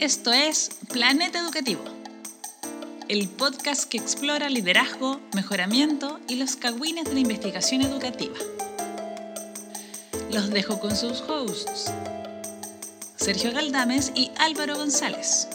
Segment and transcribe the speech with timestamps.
[0.00, 1.80] Esto es Planeta Educativo,
[3.08, 8.34] el podcast que explora liderazgo, mejoramiento y los cagüines de la investigación educativa.
[10.32, 11.92] Los dejo con sus hosts,
[13.16, 15.48] Sergio Galdames y Álvaro González.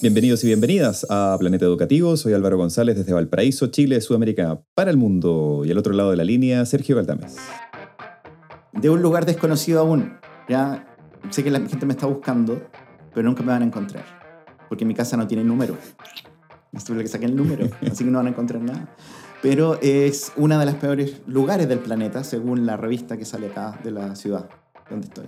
[0.00, 2.16] Bienvenidos y bienvenidas a Planeta Educativo.
[2.16, 5.62] Soy Álvaro González desde Valparaíso, Chile, Sudamérica, para el mundo.
[5.66, 7.36] Y al otro lado de la línea, Sergio Galdames.
[8.80, 10.18] De un lugar desconocido aún.
[10.48, 10.86] Ya
[11.30, 12.62] sé que la gente me está buscando,
[13.14, 14.04] pero nunca me van a encontrar.
[14.68, 15.76] Porque mi casa no tiene número.
[16.72, 18.88] Es que saquen el número, así que no van a encontrar nada.
[19.42, 23.76] Pero es una de las peores lugares del planeta, según la revista que sale acá
[23.82, 24.48] de la ciudad
[24.88, 25.26] donde estoy.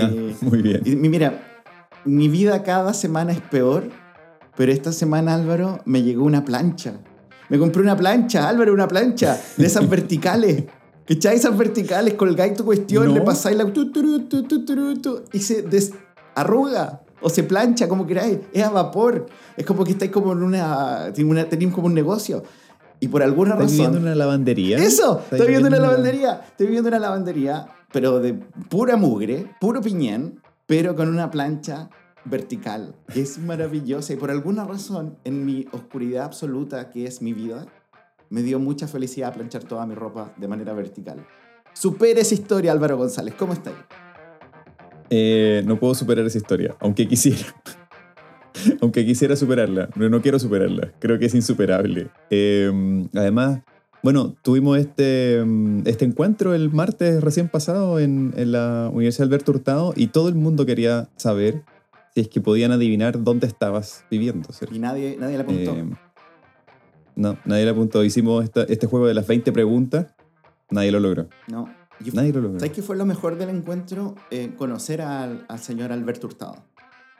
[0.00, 0.80] Ah, Eh, muy bien.
[0.86, 1.60] y mira,
[2.06, 3.90] mi vida cada semana es peor,
[4.56, 6.94] pero esta semana, Álvaro, me llegó una plancha.
[7.50, 10.64] Me compré una plancha, Álvaro, una plancha de esas verticales.
[11.06, 11.36] ¿Cachai?
[11.36, 13.14] Esas verticales, colgáis tu cuestión, No.
[13.14, 13.64] le pasáis la...
[13.72, 18.38] tu, tu, tu, y se desarruga o se plancha, como queráis.
[18.52, 19.26] Es a vapor.
[19.56, 21.12] Es como que estáis como en una...
[21.24, 22.42] una- Tenéis como un negocio.
[23.00, 23.76] Y por alguna ¿Estás razón...
[23.76, 24.78] viviendo en una lavandería?
[24.78, 26.44] Eso, ¿Estás estoy viviendo en una viviendo lavandería.
[26.48, 31.90] Estoy viviendo en una lavandería, pero de pura mugre, puro piñén, pero con una plancha
[32.24, 32.94] vertical.
[33.14, 37.66] Es maravillosa y por alguna razón, en mi oscuridad absoluta, que es mi vida,
[38.34, 41.24] me dio mucha felicidad planchar toda mi ropa de manera vertical.
[41.72, 43.32] Supera esa historia, Álvaro González.
[43.38, 43.76] ¿Cómo está ahí?
[45.08, 47.38] Eh, no puedo superar esa historia, aunque quisiera.
[48.80, 50.92] aunque quisiera superarla, pero no quiero superarla.
[50.98, 52.08] Creo que es insuperable.
[52.28, 53.60] Eh, además,
[54.02, 59.52] bueno, tuvimos este, mm, este encuentro el martes recién pasado en, en la Universidad Alberto
[59.52, 61.62] Hurtado y todo el mundo quería saber
[62.14, 64.48] si es que podían adivinar dónde estabas viviendo.
[64.72, 65.76] Y nadie, nadie la apuntó.
[65.76, 65.84] Eh,
[67.16, 68.02] no, nadie le apuntó.
[68.04, 70.06] Hicimos esta- este juego de las 20 preguntas.
[70.70, 71.28] Nadie lo logró.
[71.48, 71.68] no.
[72.04, 72.58] Y- Nadie lo logró.
[72.58, 74.16] ¿Sabes qué fue lo mejor del encuentro?
[74.32, 76.56] Eh, conocer al, al señor Alberto Hurtado.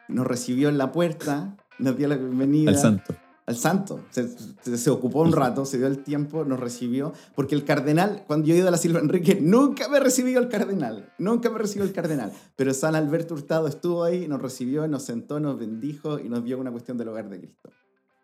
[0.08, 2.70] Nos recibió en la puerta, nos dio la bienvenida.
[2.72, 3.14] Al santo.
[3.46, 4.00] al santo.
[4.10, 7.12] Se, se- se ocupó un rato, se dio el tiempo, nos recibió.
[7.36, 10.48] Porque el cardenal, cuando yo he ido a la Silva Enrique, nunca me recibió el
[10.48, 11.12] cardenal.
[11.18, 12.32] Nunca me recibió el cardenal.
[12.56, 16.58] Pero San Alberto Hurtado estuvo ahí, nos recibió, nos sentó, nos bendijo y nos dio
[16.58, 17.70] una cuestión del hogar de Cristo.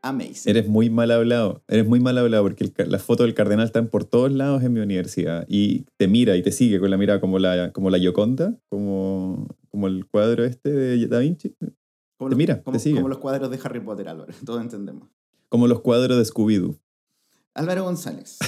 [0.02, 0.50] Amazing.
[0.50, 1.62] Eres muy mal hablado.
[1.68, 4.72] Eres muy mal hablado porque el las fotos del cardenal están por todos lados en
[4.72, 5.44] mi universidad.
[5.48, 9.46] Y te mira y te sigue con la mirada como la, como la Gioconda, como,
[9.70, 11.54] como el cuadro este de Da Vinci.
[12.16, 12.96] como te los, mira, te como, sigue.
[12.96, 14.32] como los cuadros de Harry Potter, Álvaro.
[14.46, 15.08] Todos entendemos.
[15.48, 16.78] Como los cuadros de Scooby-Doo.
[17.54, 18.38] Álvaro González.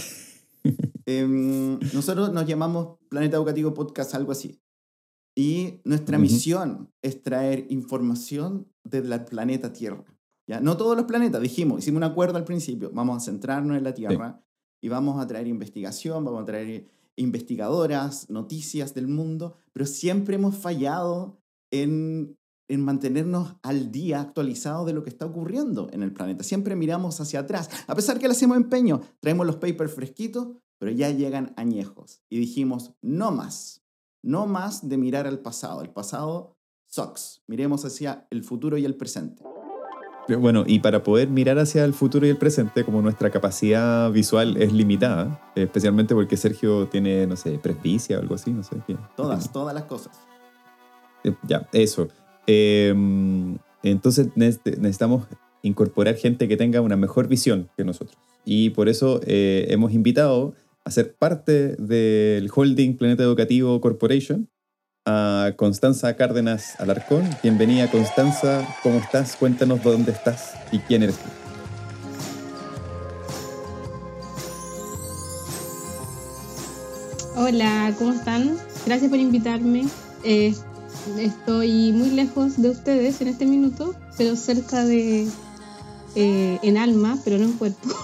[1.05, 4.61] Em, nosotros nos llamamos Planeta Educativo Podcast, algo así.
[5.34, 10.05] Y nuestra misión es traer información del planeta Tierra.
[10.47, 10.60] ¿Ya?
[10.60, 13.94] No todos los planetas, dijimos, hicimos un acuerdo al principio, vamos a centrarnos en la
[13.94, 14.42] Tierra
[14.80, 20.56] y vamos a traer investigación, vamos a traer investigadoras, noticias del mundo, pero siempre hemos
[20.56, 22.36] fallado en,
[22.69, 26.42] en mantenernos al día actualizados de lo que está ocurriendo en el planeta.
[26.42, 30.48] Siempre miramos hacia atrás, a pesar que le hacemos empeño, traemos los papers fresquitos,
[30.78, 32.22] pero ya llegan añejos.
[32.28, 33.84] Y dijimos, no más,
[34.22, 35.82] no más de mirar al pasado.
[35.82, 36.56] El pasado
[36.88, 37.42] sucks.
[37.47, 39.44] Miremos hacia el futuro y el presente.
[40.27, 44.10] Pero Bueno, y para poder mirar hacia el futuro y el presente, como nuestra capacidad
[44.12, 48.62] visual es limitada, eh, especialmente porque Sergio tiene, no sé, presbicia o algo así, no
[48.62, 48.77] sé.
[48.87, 48.97] ¿qué?
[49.16, 50.19] Todas, todas las cosas.
[51.25, 52.09] Eh, Ya, eso.
[52.47, 52.94] Eh,
[53.83, 55.27] entonces nece- necesitamos
[55.62, 58.16] incorporar gente que tenga una mejor visión que nosotros.
[58.44, 60.54] Y por eso eh, hemos invitado
[60.84, 64.49] a ser parte del Holding Planeta Educativo Corporation
[65.05, 67.29] a Constanza Cárdenas Alarcón.
[67.43, 69.37] Bienvenida Constanza, ¿cómo estás?
[69.37, 71.29] Cuéntanos dónde estás y quién eres tú.
[77.37, 78.57] Hola, ¿cómo están?
[78.87, 79.87] Gracias por invitarme.
[80.23, 80.55] Eh,
[81.19, 85.27] estoy muy lejos de ustedes en este minuto, pero cerca de...
[86.15, 87.89] eh, en alma, pero no en cuerpo.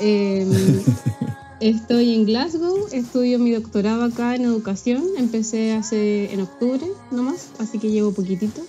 [0.00, 0.48] Em,
[1.60, 5.04] estoy en Glasgow, estudio mi doctorado acá en educación.
[5.16, 8.62] Empecé hace en octubre nomás, así que llevo poquitito.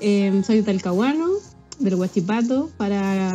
[0.00, 1.28] Em, soy Talcahuano,
[1.78, 3.32] del Huachipato, para,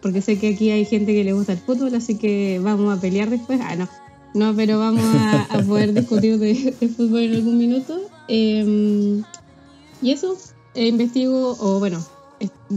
[0.00, 3.00] porque sé que aquí hay gente que le gusta el fútbol, así que vamos a
[3.00, 3.60] pelear después.
[3.62, 3.88] Ah, no.
[4.34, 8.00] No, pero vamos a, a poder discutir de, de fútbol en algún minuto.
[8.28, 9.22] Eh,
[10.00, 10.36] y eso,
[10.74, 12.04] eh, investigo, o bueno,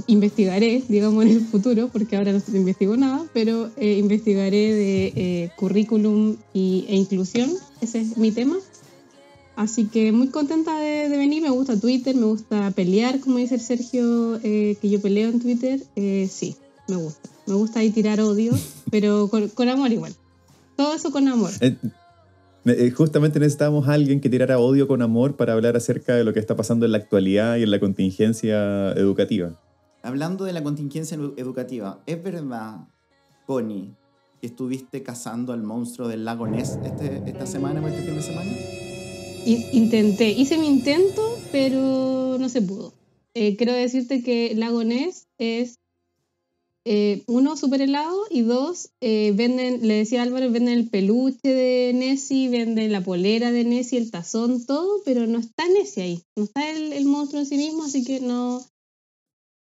[0.07, 5.13] investigaré, digamos, en el futuro, porque ahora no se investigo nada, pero eh, investigaré de
[5.15, 7.51] eh, currículum y, e inclusión.
[7.81, 8.55] Ese es mi tema.
[9.55, 11.41] Así que muy contenta de, de venir.
[11.41, 15.39] Me gusta Twitter, me gusta pelear, como dice el Sergio, eh, que yo peleo en
[15.39, 15.81] Twitter.
[15.95, 16.55] Eh, sí,
[16.87, 17.29] me gusta.
[17.47, 18.51] Me gusta ahí tirar odio,
[18.91, 20.13] pero con, con amor igual.
[20.75, 21.51] Todo eso con amor.
[22.65, 26.33] Eh, Justamente necesitábamos a alguien que tirara odio con amor para hablar acerca de lo
[26.33, 29.59] que está pasando en la actualidad y en la contingencia educativa.
[30.01, 32.87] Hablando de la contingencia edu- educativa, ¿es verdad,
[33.45, 33.93] Connie,
[34.41, 38.21] que estuviste cazando al monstruo del lago Ness este, esta semana o este fin de
[38.21, 38.51] semana?
[39.45, 41.21] I- Intenté, hice mi intento,
[41.51, 42.93] pero no se pudo.
[43.35, 45.79] Eh, quiero decirte que Lago Ness es,
[46.85, 51.91] eh, uno, súper helado, y dos, eh, venden, le decía Álvaro, venden el peluche de
[51.93, 56.43] Nessie, venden la polera de Nessie, el tazón, todo, pero no está Nessie ahí, no
[56.43, 58.63] está el, el monstruo en sí mismo, así que no...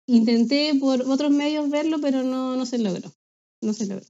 [0.06, 3.10] Intenté por otros medios verlo, pero no, no se logró.
[3.62, 4.04] No se logró.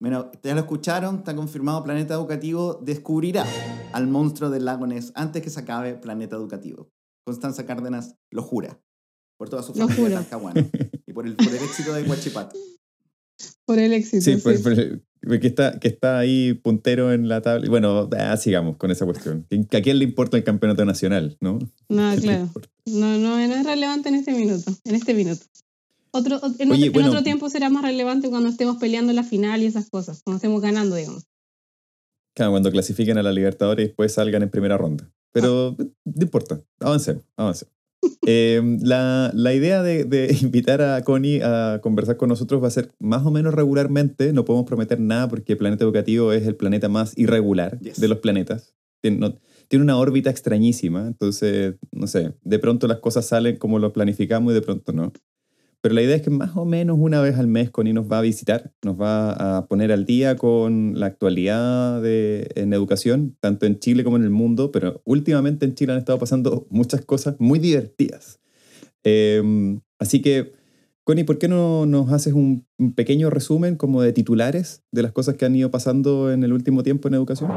[0.00, 3.46] Bueno, ya lo escucharon, está confirmado Planeta Educativo descubrirá
[3.92, 6.90] al monstruo del lago Ness antes que se acabe Planeta Educativo.
[7.24, 8.80] Constanza Cárdenas lo jura.
[9.38, 10.54] Por toda su Lo familia juro.
[11.10, 12.56] y por el, por el éxito de Huachipato.
[13.64, 14.22] Por el éxito.
[14.22, 14.40] Sí, sí.
[14.42, 17.68] por- por- que, está, que está ahí puntero en la tabla.
[17.70, 19.46] Bueno, ah, sigamos con esa cuestión.
[19.70, 21.36] ¿Que ¿A quién le importa el campeonato nacional?
[21.40, 21.58] ¿no?
[21.88, 22.50] No, claro.
[22.84, 24.70] No, no, no es relevante en este minuto.
[24.84, 25.42] En este minuto.
[26.10, 27.08] Otro, ot- en, Oye, otro, en bueno.
[27.10, 30.60] otro tiempo será más relevante cuando estemos peleando la final y esas cosas, cuando estemos
[30.60, 31.24] ganando, digamos.
[32.34, 35.10] Claro, cuando clasifiquen a la Libertadores y después salgan en primera ronda.
[35.32, 35.84] Pero Ah.
[36.04, 37.72] no importa, avancemos, avancemos.
[38.26, 42.70] Eh, la, la idea de, de invitar a Connie a conversar con nosotros va a
[42.70, 44.32] ser más o menos regularmente.
[44.32, 48.00] No podemos prometer nada porque el planeta educativo es el planeta más irregular Yes.
[48.00, 48.74] de los planetas.
[49.02, 49.38] Tiene, no-
[49.68, 54.50] tiene una órbita extrañísima, entonces, no sé, de pronto las cosas salen como lo planificamos
[54.50, 55.12] y de pronto no.
[55.80, 58.18] Pero la idea es que más o menos una vez al mes Connie nos va
[58.18, 63.64] a visitar, nos va a poner al día con la actualidad de, en educación, tanto
[63.64, 67.36] en Chile como en el mundo, pero últimamente en Chile han estado pasando muchas cosas
[67.38, 68.40] muy divertidas.
[69.04, 69.42] Eh,
[69.98, 70.52] así que,
[71.04, 75.12] Connie, ¿por qué no nos haces un, un pequeño resumen como de titulares de las
[75.12, 77.50] cosas que han ido pasando en el último tiempo en educación?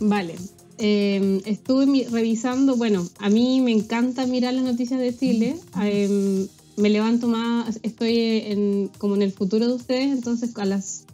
[0.00, 0.34] Vale.
[0.78, 5.56] Eh, estuve revisando, bueno, a mí me encanta mirar las noticias de Chile.
[5.82, 6.46] Eh,
[6.76, 11.04] me levanto más, estoy en, como en el futuro de ustedes, entonces a las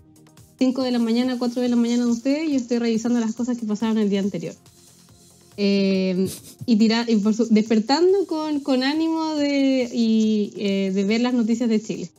[0.59, 3.57] 5 de la mañana, 4 de la mañana de ustedes, yo estoy revisando las cosas
[3.59, 4.55] que pasaron el día anterior.
[5.57, 6.29] Eh,
[6.67, 11.35] y, tira- y por su- despertando con, con ánimo de, y, eh, de ver las
[11.35, 12.11] noticias de Chile.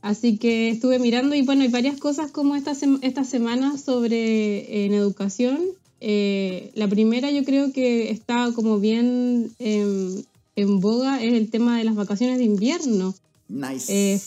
[0.00, 2.72] Así que estuve mirando y bueno, hay varias cosas como esta,
[3.02, 5.58] esta semana sobre eh, en educación.
[6.00, 10.22] Eh, la primera yo creo que está como bien em,
[10.56, 13.14] en boga es el tema de las vacaciones de invierno.
[13.48, 14.14] Nice.
[14.14, 14.20] Eh,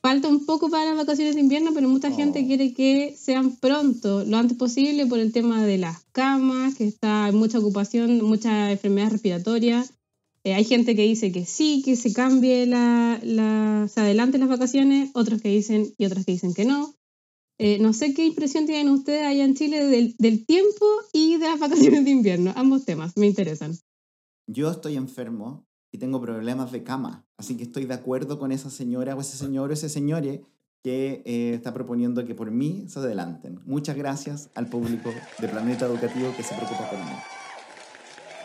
[0.00, 2.16] falta un poco para las vacaciones de invierno, pero mucha Oh.
[2.16, 6.86] gente quiere que sean pronto, lo antes posible, por el tema de las camas, que
[6.86, 9.92] está mucha ocupación, muchas enfermedades respiratorias.
[10.44, 14.48] Eh, hay gente que dice que sí, que se cambie la, la, se adelante las
[14.48, 16.94] vacaciones, otros que dicen y otras que dicen que no.
[17.58, 21.46] Eh, no sé qué impresión tienen ustedes allá en Chile del, del tiempo y de
[21.46, 22.52] las vacaciones de invierno.
[22.54, 23.76] Ambos temas me interesan.
[24.46, 28.70] Yo estoy enfermo y tengo problemas de cama, así que estoy de acuerdo con esa
[28.70, 30.42] señora o ese señor o ese señore
[30.84, 33.60] que eh, está proponiendo que por mí se adelanten.
[33.66, 35.10] Muchas gracias al público
[35.40, 37.10] de Planeta Educativo que se preocupa por mí.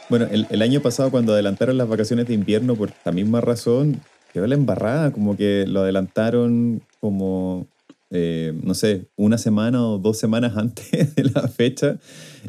[0.09, 4.01] Bueno, el, el año pasado cuando adelantaron las vacaciones de invierno por la misma razón,
[4.33, 7.67] quedó la embarrada, como que lo adelantaron como,
[8.13, 11.99] eh, no sé, una semana o dos semanas antes de la fecha.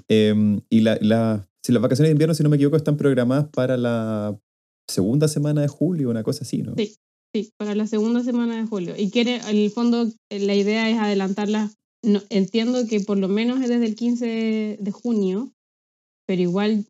[0.09, 3.47] Eh, y la, la- si las vacaciones de invierno, si no me equivoco, están programadas
[3.53, 4.39] para la
[4.89, 6.75] segunda semana de julio, una cosa así, ¿no?
[6.77, 6.95] Sí.
[7.35, 8.95] Sí, para la segunda semana de julio.
[8.97, 11.69] Y quiere, en el fondo, eh, la idea es adelantarla.
[12.05, 15.53] No, entiendo que por lo menos es desde el 15 de junio,
[16.29, 16.85] pero igual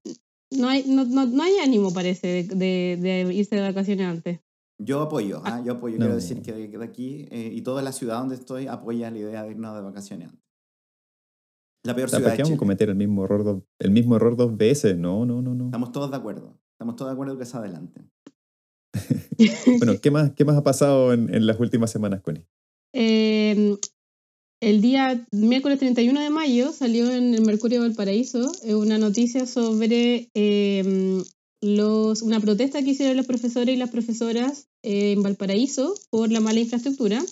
[0.50, 4.40] no hay, no, no, no hay ánimo, parece, de, de- de irse de vacaciones antes.
[4.78, 5.62] Yo apoyo, ¿ah?
[5.64, 5.94] yo apoyo.
[5.96, 6.00] No.
[6.00, 9.42] Quiero decir que de, aquí eh, y toda la ciudad donde estoy apoya la idea
[9.44, 10.44] de irnos de vacaciones antes.
[11.84, 13.62] La peor O sea, ciudad ¿por de qué vamos a cometer el mismo error dos,
[13.78, 14.96] el mismo error dos veces?
[14.96, 15.66] No, no, no, no.
[15.66, 16.58] Estamos todos de acuerdo.
[16.72, 18.10] Estamos todos de acuerdo que se adelanten.
[19.78, 22.46] Bueno, ¿qué más, qué más ha pasado en, en las últimas semanas, Connie?
[22.92, 23.76] Eh,
[24.64, 30.30] el día miércoles 31 de mayo salió en el Mercurio Valparaíso eh, una noticia sobre
[30.32, 31.22] eh,
[31.64, 36.40] los, una protesta que hicieron los profesores y las profesoras eh, en Valparaíso por la
[36.40, 37.24] mala infraestructura.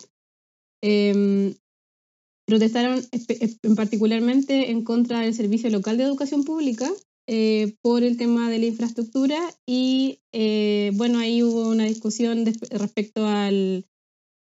[0.82, 1.54] Eh,
[2.46, 3.00] protestaron
[3.62, 6.90] en particularmente en contra del Servicio Local de Educación Pública
[7.28, 13.26] eh, por el tema de la infraestructura y eh, bueno, ahí hubo una discusión respecto
[13.26, 13.86] al,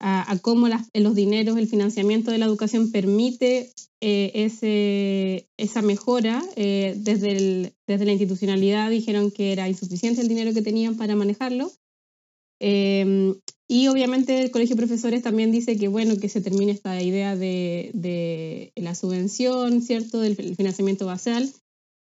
[0.00, 6.42] a, cómo los dineros, el financiamiento de la educación permite eh, esa mejora.
[6.56, 11.70] Eh, desde, desde la institucionalidad dijeron que era insuficiente el dinero que tenían para manejarlo.
[12.60, 13.34] Eh,
[13.68, 17.36] Y obviamente el Colegio de Profesores también dice que bueno, que se termine esta idea
[17.36, 20.18] de, de la subvención, ¿cierto?
[20.18, 21.48] Del financiamiento basal.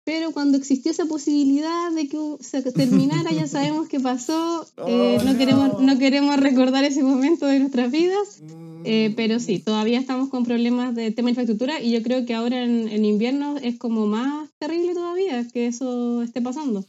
[0.08, 4.66] Pero cuando existió esa posibilidad de que se terminara, ya sabemos qué pasó.
[4.88, 5.38] Eh, Oh, no, no.
[5.38, 8.42] Queremos, no queremos recordar ese momento de nuestras vidas.
[8.42, 8.82] Mm.
[8.86, 12.34] Eh, pero sí, todavía estamos con problemas de tema de infraestructura y yo creo que
[12.34, 16.86] ahora en, en invierno es como más terrible todavía que eso esté pasando.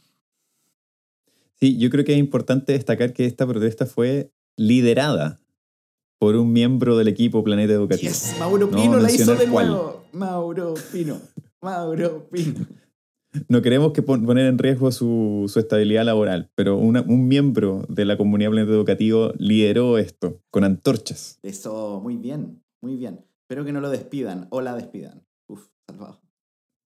[1.59, 5.41] Sí, yo creo que es importante destacar que esta protesta fue liderada
[6.19, 8.13] por un miembro del equipo Planeta Educativo.
[8.13, 9.67] Yes, Mauro No Pino la hizo mencionar de cuál.
[9.67, 10.03] nuevo.
[10.13, 11.19] Mauro Pino.
[11.61, 12.65] Mauro Pino.
[13.47, 17.85] No queremos que pon- poner en riesgo su, su estabilidad laboral, pero una- un miembro
[17.87, 21.39] de la comunidad Planeta Educativo lideró esto con antorchas.
[21.43, 23.19] Eso, muy bien, muy bien.
[23.43, 25.23] Espero que no lo despidan o la despidan.
[25.47, 26.21] Uf, salvado.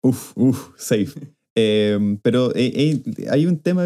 [0.03, 1.13] Uf, uf, safe.
[1.55, 3.85] Eh, pero eh, eh, hay un tema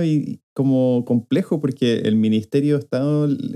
[0.52, 3.02] como complejo porque el ministerio está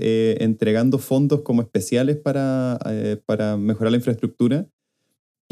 [0.01, 4.67] eh, entregando fondos como especiales para, eh, para mejorar la infraestructura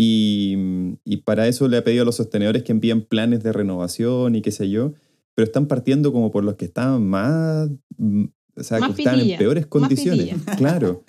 [0.01, 0.55] y,
[1.03, 4.41] y para eso le ha pedido a los sostenedores que envíen planes de renovación y
[4.41, 4.93] qué sé yo,
[5.35, 8.23] pero están partiendo como por los que estaban más, mm,
[8.55, 10.35] o sea, Más que estaban en peores condiciones.
[10.55, 11.03] Claro.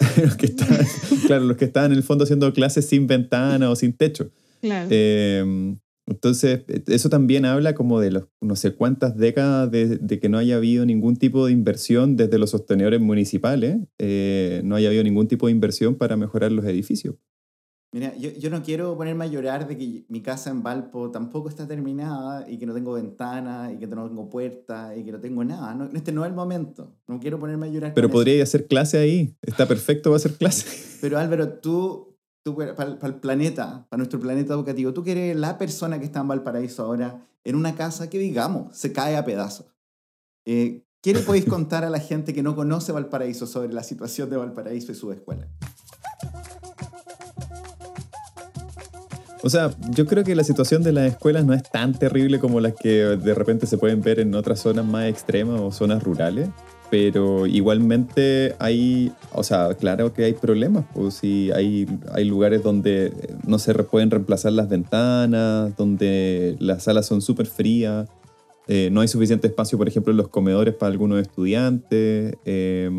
[0.24, 0.86] los que estaban,
[1.26, 4.30] claro, los que estaban en el fondo haciendo clases sin ventana o sin techo.
[4.62, 4.88] Claro.
[4.90, 5.74] Eh,
[6.06, 10.38] entonces, eso también habla como de los no sé cuántas décadas de, de que no
[10.38, 15.28] haya habido ningún tipo de inversión desde los sostenedores municipales, eh, no haya habido ningún
[15.28, 17.16] tipo de inversión para mejorar los edificios.
[17.92, 21.48] Mira, yo, yo no quiero ponerme a llorar de que mi casa en Valpo tampoco
[21.48, 25.18] está terminada y que no tengo ventana y que no tengo puerta y que no
[25.18, 25.74] tengo nada.
[25.74, 26.94] No, este no es el momento.
[27.08, 27.94] No quiero ponerme a llorar.
[27.94, 28.18] Pero con eso.
[28.18, 30.66] podría hacer clase ahí, está perfecto, va a hacer clase.
[31.00, 35.58] Pero Álvaro, tú, tú para, el planeta, para nuestro planeta educativo, tú que eres la
[35.58, 39.66] persona que está en Valparaíso ahora, en una casa que, digamos, se cae a pedazos.
[40.46, 44.30] Eh, ¿Qué le podéis contar a la gente que no conoce Valparaíso sobre la situación
[44.30, 45.48] de Valparaíso y su escuela?
[49.42, 52.60] O sea, yo creo que la situación de las escuelas no es tan terrible como
[52.60, 56.50] las que de repente se pueden ver en otras zonas más extremas o zonas rurales,
[56.90, 63.12] pero igualmente hay, o sea, claro que hay problemas, pues sí, hay, hay lugares donde
[63.46, 68.08] no se pueden reemplazar las ventanas, donde las salas son súper frías,
[68.68, 72.90] eh, no hay suficiente espacio, por ejemplo, en los comedores para algunos estudiantes, eh,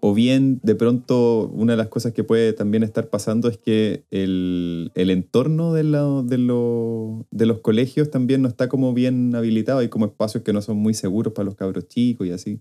[0.00, 4.04] o bien, de pronto, una de las cosas que puede también estar pasando es que
[4.10, 9.34] el, el entorno de, la- de, lo- de los colegios también no está como bien
[9.34, 9.80] habilitado.
[9.80, 12.60] Hay como espacios que no son muy seguros para los cabros chicos y así.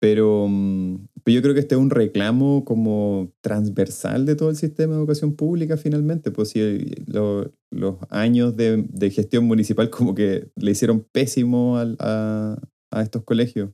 [0.00, 0.96] Pero, mm,
[1.26, 5.34] yo creo que este es un reclamo como transversal de todo el sistema de educación
[5.34, 6.30] pública finalmente.
[6.30, 11.96] Pues si lo- los años de, de gestión municipal como que le hicieron pésimo al-
[12.00, 12.58] a,
[12.90, 13.70] a estos colegios.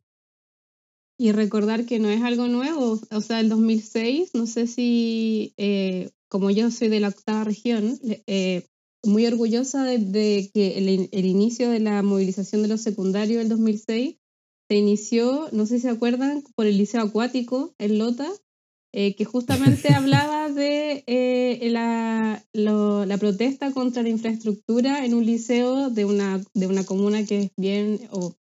[1.21, 6.09] Y recordar que no es algo nuevo, o sea, el 2006, no sé si, eh,
[6.29, 8.67] como yo soy de la octava región, eh,
[9.05, 13.51] muy orgullosa de, de que el, el inicio de la movilización de los secundarios del
[13.51, 14.17] 2006
[14.71, 18.31] se inició, no sé si se acuerdan, por el Liceo Acuático en Lota,
[18.95, 25.27] eh, que justamente hablaba de eh, la, lo- la protesta contra la infraestructura en un
[25.27, 28.37] liceo de una, de una comuna que es bien, o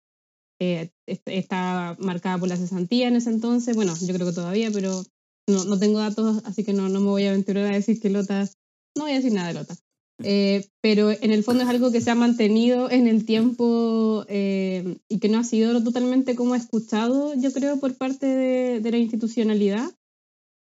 [0.73, 4.71] eh, est- está marcada por la cesantía en ese entonces, bueno, yo creo que todavía,
[4.73, 5.03] pero
[5.49, 8.11] no, no tengo datos, así que no, no me voy a aventurar a decir que
[8.11, 8.49] Lota,
[8.97, 9.77] no voy a decir nada de Lota.
[10.23, 14.99] Eh, pero en el fondo es algo que se ha mantenido en el tiempo eh,
[15.09, 18.99] y que no ha sido totalmente como escuchado, yo creo, por parte de, de la
[18.99, 19.91] institucionalidad,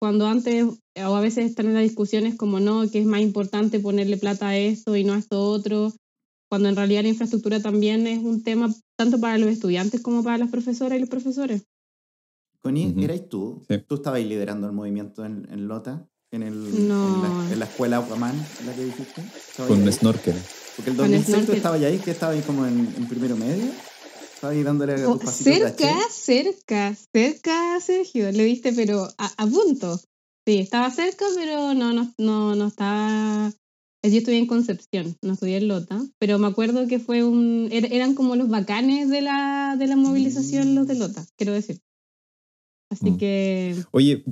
[0.01, 3.79] cuando antes o a veces están en las discusiones como no, que es más importante
[3.79, 5.93] ponerle plata a esto y no a esto otro,
[6.53, 10.37] cuando en realidad la infraestructura también es un tema tanto para los estudiantes como para
[10.37, 11.63] las profesoras y los profesores.
[12.61, 13.01] Connie, Ujú.
[13.01, 13.65] ¿erais tú?
[13.67, 13.79] Sí.
[13.89, 16.07] ¿Tú estabas ahí liderando el movimiento en, en Lota?
[16.31, 17.09] En, el, No.
[17.09, 19.23] en, la, en la escuela Aquaman, en la que dijiste?
[19.23, 19.93] ¿Estabas Con ahí?
[19.95, 20.35] snorkel.
[20.77, 23.73] Porque el Con 2006 tú estabas ahí, que estabas ahí como en, en primero medio.
[24.35, 29.09] Estabas ahí dándole a Oh, tus pasitos de cerca, cerca, cerca, Sergio, le viste, pero
[29.17, 29.99] a, a punto.
[30.47, 33.51] Sí, estaba cerca, pero no, no, no, no estaba.
[34.05, 37.69] Yo estudié en Concepción, no estudié en Lota, pero me acuerdo que fue un.
[37.71, 41.81] er- eran como los bacanes de la, de la movilización los de Lota, quiero decir.
[42.91, 43.17] Así Mm.
[43.17, 43.77] que.
[43.93, 44.25] Oye,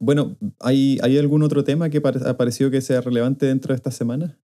[0.00, 3.76] bueno, ¿hay, ¿hay algún otro tema que pare- ha parecido que sea relevante dentro de
[3.76, 4.38] esta semana?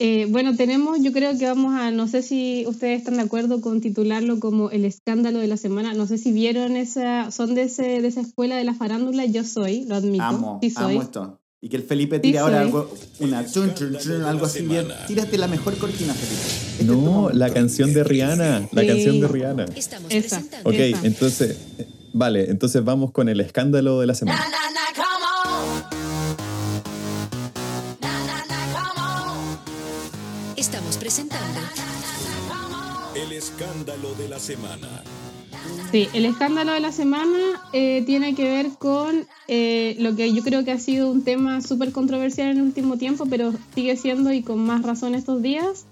[0.00, 3.60] Eh, bueno, tenemos, yo creo que vamos a, no sé si ustedes están de acuerdo
[3.60, 5.94] con titularlo como el escándalo de la semana.
[5.94, 9.24] No sé si vieron esa, son de, ese, de esa escuela de la farándula.
[9.26, 10.24] Yo soy, lo admito.
[10.24, 10.94] Amo, sí soy.
[10.94, 11.40] amo esto.
[11.64, 14.86] Y que el Felipe tire ahora algo, una chun, chun, chun, algo así bien.
[15.06, 16.42] Tírate la mejor cortina, Felipe.
[16.72, 18.86] Este No, la canción de Rihanna, la Sí.
[18.86, 19.64] canción de Rihanna.
[19.74, 20.36] Estamos Esa.
[20.36, 21.06] presentando Ok, Esa.
[21.06, 21.56] entonces,
[22.16, 24.44] Vale, entonces vamos con el escándalo de la semana.
[30.56, 31.60] Estamos presentando
[33.14, 35.02] El escándalo de la semana.
[35.94, 37.38] Sí, el escándalo de la semana
[37.72, 41.60] eh, tiene que ver con eh, lo que yo creo que ha sido un tema
[41.60, 45.86] súper controversial en el último tiempo, pero sigue siendo y con más razón estos días,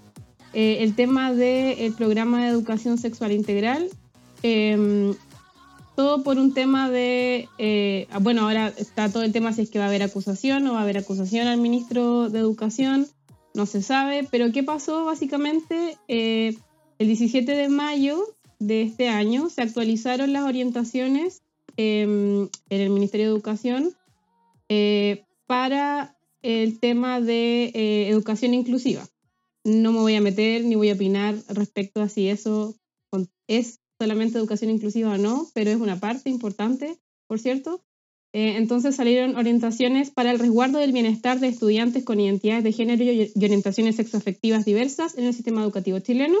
[0.53, 3.89] eh, el tema del programa de educación sexual integral.
[4.41, 5.13] Em,
[5.95, 7.47] todo por un tema de,
[8.19, 10.79] bueno, ahora está todo el tema si es que va a haber acusación o va
[10.79, 13.07] a haber acusación al ministro de Educación,
[13.53, 15.97] no se sabe, pero ¿qué pasó básicamente?
[16.07, 16.57] el
[17.07, 18.25] 17 de mayo
[18.67, 21.41] de este año se actualizaron las orientaciones
[21.77, 23.95] em, en el Ministerio de Educación
[24.69, 29.07] eh, para el tema de eh, educación inclusiva.
[29.63, 32.75] No me voy a meter ni voy a opinar respecto a si eso
[33.47, 37.83] es solamente educación inclusiva o no, pero es una parte importante, por cierto.
[38.33, 43.03] Eh, entonces salieron orientaciones para el resguardo del bienestar de estudiantes con identidades de género
[43.03, 46.39] y orientaciones sexoafectivas diversas en el sistema educativo chileno.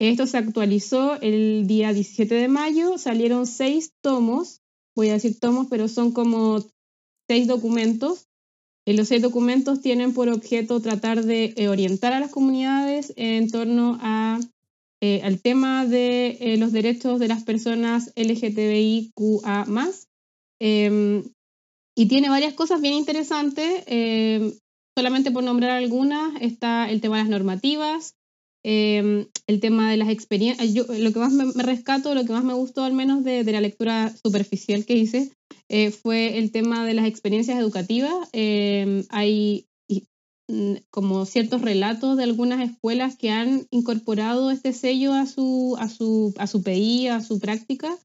[0.00, 4.62] Esto se actualizó el día 17 de mayo, salieron seis tomos,
[4.96, 6.64] voy a decir tomos, pero son como
[7.28, 8.26] seis documentos.
[8.86, 13.50] Eh, los seis documentos tienen por objeto tratar de eh, orientar a las comunidades en
[13.50, 13.98] torno
[15.02, 19.66] eh, al tema de los derechos de las personas LGTBIQA.
[20.62, 21.24] Em,
[21.94, 23.84] y tiene varias cosas bien interesantes.
[23.86, 24.50] Em,
[24.96, 28.14] solamente por nombrar algunas, está el tema de las normativas,
[28.62, 30.74] Em, el tema de las experiencias.
[30.74, 33.52] Yo, lo que más me, rescato, lo que más me gustó al menos de, de
[33.52, 35.32] la lectura superficial que hice,
[35.68, 38.12] eh, fue el tema de las experiencias educativas.
[38.32, 39.66] Em, hay
[40.48, 45.88] mm, como ciertos relatos de algunas escuelas que han incorporado este sello a su, a
[45.88, 47.96] su, a su PI, a su práctica,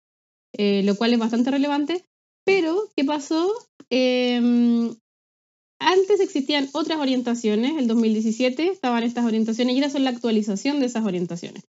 [0.54, 2.06] eh, lo cual es bastante relevante.
[2.46, 3.52] Pero, ¿qué pasó?
[3.90, 4.40] Eh,
[5.86, 10.88] antes existían otras orientaciones, el 2017 estaban estas orientaciones y ahora son la actualización de
[10.88, 11.64] esas orientaciones.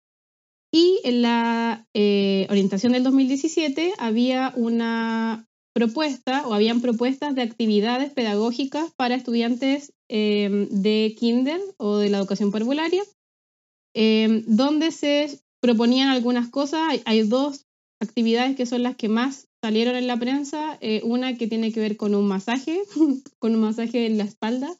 [0.72, 8.11] Y en la eh, orientación del 2017 había una propuesta o habían propuestas de actividades
[8.11, 13.02] pedagógicas para estudiantes em, de kinder o de la educación parvularia,
[13.94, 16.81] em, donde se proponían algunas cosas.
[17.05, 17.66] hay, dos
[18.00, 21.81] actividades que son las que más salieron en la prensa, eh, una que tiene que
[21.81, 22.83] ver con un masaje,
[23.40, 24.72] con un masaje en la espalda,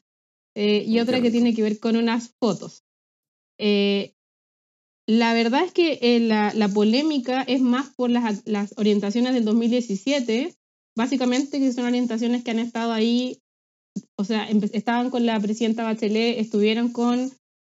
[0.55, 2.85] eh, y otra que tiene que ver con unas fotos.
[3.59, 4.15] Eh,
[5.05, 10.55] la verdad es que la, la, polémica es más por las, las, orientaciones del 2017,
[10.95, 13.41] básicamente que son orientaciones que han estado ahí,
[14.15, 17.29] o sea, estaban con la presidenta Bachelet, estuvieron con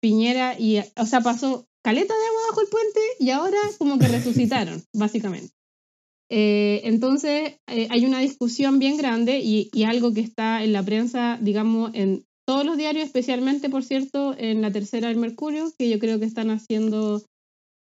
[0.02, 4.10] Piñera y, o sea, pasó caleta de agua bajo el puente y ahora como que
[4.10, 5.57] resucitaron, básicamente.
[6.30, 11.38] Eh, entonces, eh, hay una discusión bien grande y, algo que está en la prensa,
[11.42, 16.00] digamos, en todos los diarios, especialmente, por cierto, en la tercera del Mercurio, que yo
[16.00, 17.24] creo que están haciendo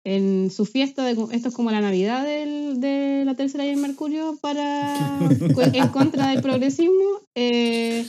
[0.05, 5.19] en su fiesta, de, esto es como la Navidad de la tercera del Mercurio para,
[5.73, 7.21] en contra del progresismo.
[7.35, 8.05] Eh,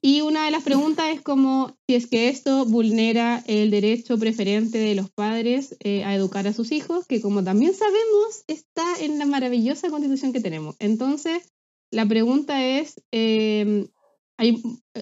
[0.00, 4.78] y una de las preguntas es como si es que esto vulnera el derecho preferente
[4.78, 9.18] de los padres eh, a educar a sus hijos, que como también sabemos está en
[9.18, 10.76] la maravillosa constitución que tenemos.
[10.78, 11.52] Entonces,
[11.90, 13.88] la pregunta es, em,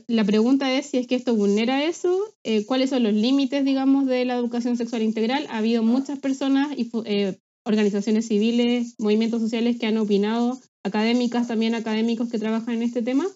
[0.07, 4.07] la pregunta es si es que esto vulnera eso, eh, cuáles son los límites, digamos,
[4.07, 5.47] de la educación sexual integral.
[5.51, 11.75] Ha habido muchas personas y eh, organizaciones civiles, movimientos sociales que han opinado, académicas, también
[11.75, 13.27] académicos que trabajan en este tema.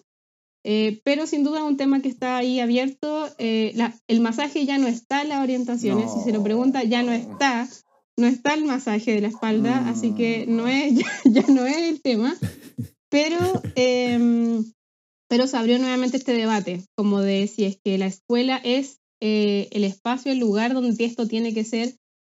[0.63, 3.29] Eh, pero sin duda es un tema que está ahí abierto.
[3.37, 3.75] Eh,
[4.07, 7.67] el masaje ya no está en las orientaciones, si se lo pregunta, ya no está.
[8.17, 10.93] No está el masaje de la espalda, así que no es,
[11.25, 12.35] ya, no es el tema.
[13.09, 14.63] Pero, em,
[15.27, 19.69] pero se abrió nuevamente este debate, como de si es que la escuela es eh,
[19.71, 21.95] el espacio, el lugar donde esto tiene que ser,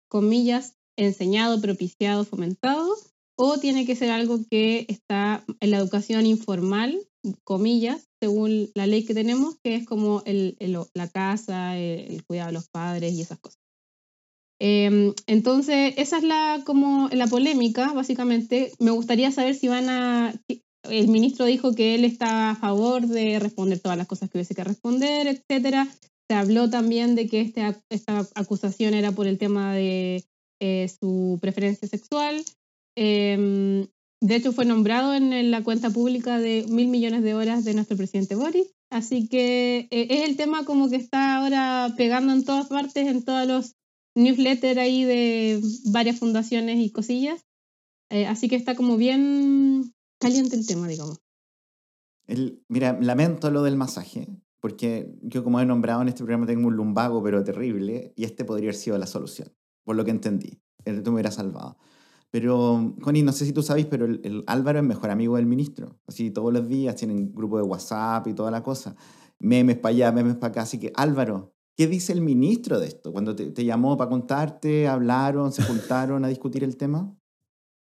[0.10, 2.96] comillas, enseñado, propiciado, fomentado,
[3.38, 6.98] o tiene que ser algo que está en la educación informal,
[7.44, 10.58] comillas, según la ley que tenemos, que es como el,
[10.96, 13.60] la casa, el, cuidado de los padres y esas cosas.
[14.60, 18.72] Em, entonces, esa es la, como la polémica, básicamente.
[18.80, 20.34] Me gustaría saber si van a...
[20.90, 24.56] El ministro dijo que él está a favor de responder todas las cosas que hubiese
[24.56, 25.88] que responder, etc.
[26.28, 27.62] Se habló también de que este,
[27.92, 30.24] esta acusación era por el tema de
[30.60, 32.44] eh, su preferencia sexual.
[32.98, 33.88] Eh,
[34.22, 37.98] de hecho, fue nombrado en la cuenta pública de mil millones de horas de nuestro
[37.98, 38.68] presidente Boris.
[38.90, 43.24] Así que eh, es el tema como que está ahora pegando en todas partes, en
[43.24, 43.76] todos los
[44.16, 47.46] newsletters ahí de varias fundaciones y cosillas.
[48.10, 51.20] Eh, así que está como bien caliente el tema, digamos.
[52.28, 54.28] El, mira, lamento lo del masaje,
[54.60, 58.46] porque yo como he nombrado en este programa tengo un lumbago pero terrible y este
[58.46, 60.62] podría haber sido la solución, por lo que entendí.
[60.84, 61.78] Te me hubiera salvado.
[62.36, 65.46] Pero, Connie, no sé si tú sabes, pero el, el Álvaro es mejor amigo del
[65.46, 65.98] ministro.
[66.06, 68.94] Así todos los días tienen grupo de WhatsApp y toda la cosa.
[69.40, 70.62] Memes para allá, memes para acá.
[70.64, 73.14] Así que, Álvaro, ¿qué dice el ministro de esto?
[73.14, 77.18] Cuando te, te llamó para contarte, hablaron, se juntaron a discutir el tema.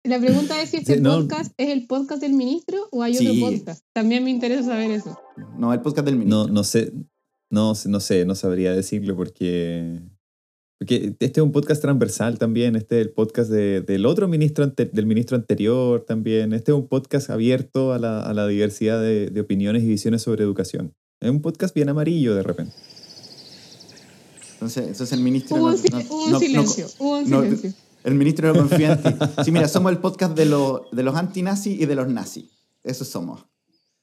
[0.02, 1.20] La pregunta es si este Sí, no.
[1.20, 3.28] podcast es el podcast del ministro o hay Sí.
[3.28, 3.84] otro podcast.
[3.94, 5.16] También me interesa saber eso.
[5.56, 6.48] No, el podcast del ministro.
[6.48, 6.92] No, no sé,
[7.48, 10.00] no, no sé, no sabría decirlo porque,
[10.82, 14.64] porque este es un podcast transversal también, este es el podcast de- del otro ministro,
[14.64, 19.00] ante- del ministro anterior también, este es un podcast abierto a la, a la diversidad
[19.00, 20.92] de, de opiniones y visiones sobre educación.
[21.20, 22.72] Es un podcast bien amarillo de repente.
[24.54, 27.18] Entonces, entonces el ministro Hubo no- un, si- no- hubo un no- no- silencio, hubo
[27.18, 27.72] un no- silencio.
[28.02, 29.24] el ministro no confía en ti.
[29.44, 32.46] Sí, mira, somos el podcast de, los de los antinazis y de los nazis.
[32.82, 33.44] Eso somos.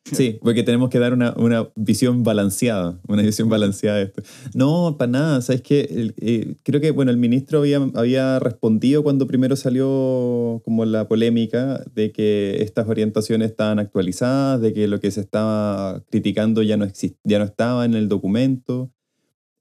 [0.05, 4.23] Sí, porque tenemos que dar una, una visión balanceada, una visión balanceada de esto.
[4.55, 6.13] No, para nada, ¿sabes qué?
[6.17, 11.83] Eh, creo que, bueno, el ministro había, había respondido cuando primero salió como la polémica
[11.93, 16.85] de que estas orientaciones estaban actualizadas, de que lo que se estaba criticando ya no,
[16.85, 18.91] exist- no estaba en el documento.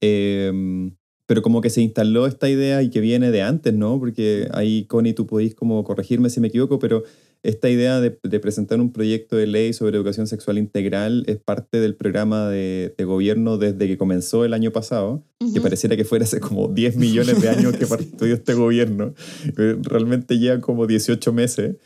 [0.00, 0.90] Eh,
[1.26, 3.98] pero como que se instaló esta idea y que viene de antes, ¿no?
[3.98, 7.02] Porque ahí, Connie, tú podéis como corregirme si me equivoco, pero
[7.42, 11.80] esta idea de, de presentar un proyecto de ley sobre educación sexual integral es parte
[11.80, 15.24] del programa de, de gobierno desde que comenzó el año pasado,
[15.54, 19.14] que pareciera que fuera hace como 10 millones de años que partió este gobierno.
[19.56, 21.76] Eh, Realmente llevan como 18 meses.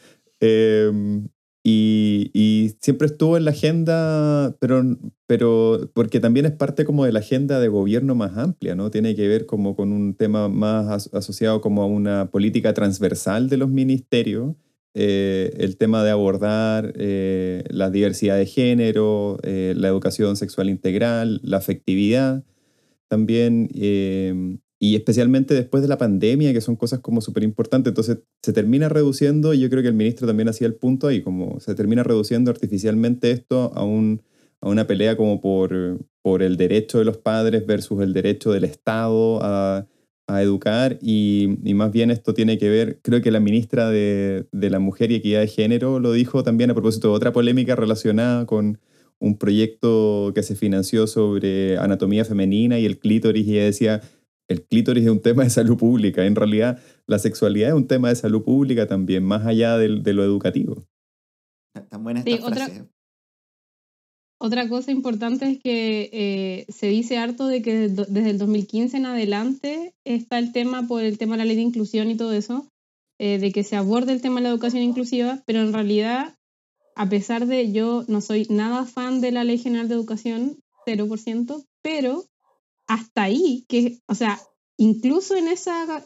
[0.41, 0.91] Eh,
[1.65, 4.83] y, y siempre estuvo en la agenda, pero,
[5.29, 8.91] pero porque también es parte como de la agenda de gobierno más amplia, ¿no?
[8.91, 13.49] Tiene que ver como con un tema más as- asociado como a una política transversal
[13.49, 14.57] de los ministerios,
[14.94, 21.40] eh, el tema de abordar eh, la diversidad de género, eh, la educación sexual integral,
[21.42, 22.44] la afectividad
[23.09, 23.68] también,
[24.78, 28.88] y especialmente después de la pandemia, que son cosas como súper importantes, entonces se termina
[28.88, 32.02] reduciendo, y yo creo que el ministro también hacía el punto ahí, como se termina
[32.02, 34.22] reduciendo artificialmente esto a, un,
[34.62, 38.64] a una pelea como por, por el derecho de los padres versus el derecho del
[38.64, 39.87] Estado a,
[40.33, 44.47] a educar, y, y más bien esto tiene que ver, creo que la ministra de,
[44.53, 47.77] de la Mujer y Equidad de Género lo dijo también a propósito de otra polémica
[47.77, 48.79] relacionada con
[49.18, 54.01] un proyecto que se financió sobre anatomía femenina y el clítoris, y ella decía,
[54.49, 56.25] el clítoris es un tema de salud pública.
[56.27, 60.25] En realidad, la sexualidad es un tema de salud pública también, más allá de, lo
[60.25, 60.85] educativo.
[61.88, 62.73] Tan buena esta frase.
[62.73, 62.91] Otra
[64.68, 69.94] cosa importante es que eh, se dice harto de que desde el 2015 en adelante
[70.05, 72.66] está el tema por el tema de la ley de inclusión y todo eso,
[73.18, 76.35] eh, de que se aborde el tema de la educación inclusiva, pero en realidad,
[76.96, 81.64] a pesar de yo no soy nada fan de la ley general de educación, 0%,
[81.83, 82.24] pero
[82.88, 84.40] hasta ahí, que, o sea,
[84.76, 86.05] incluso en esa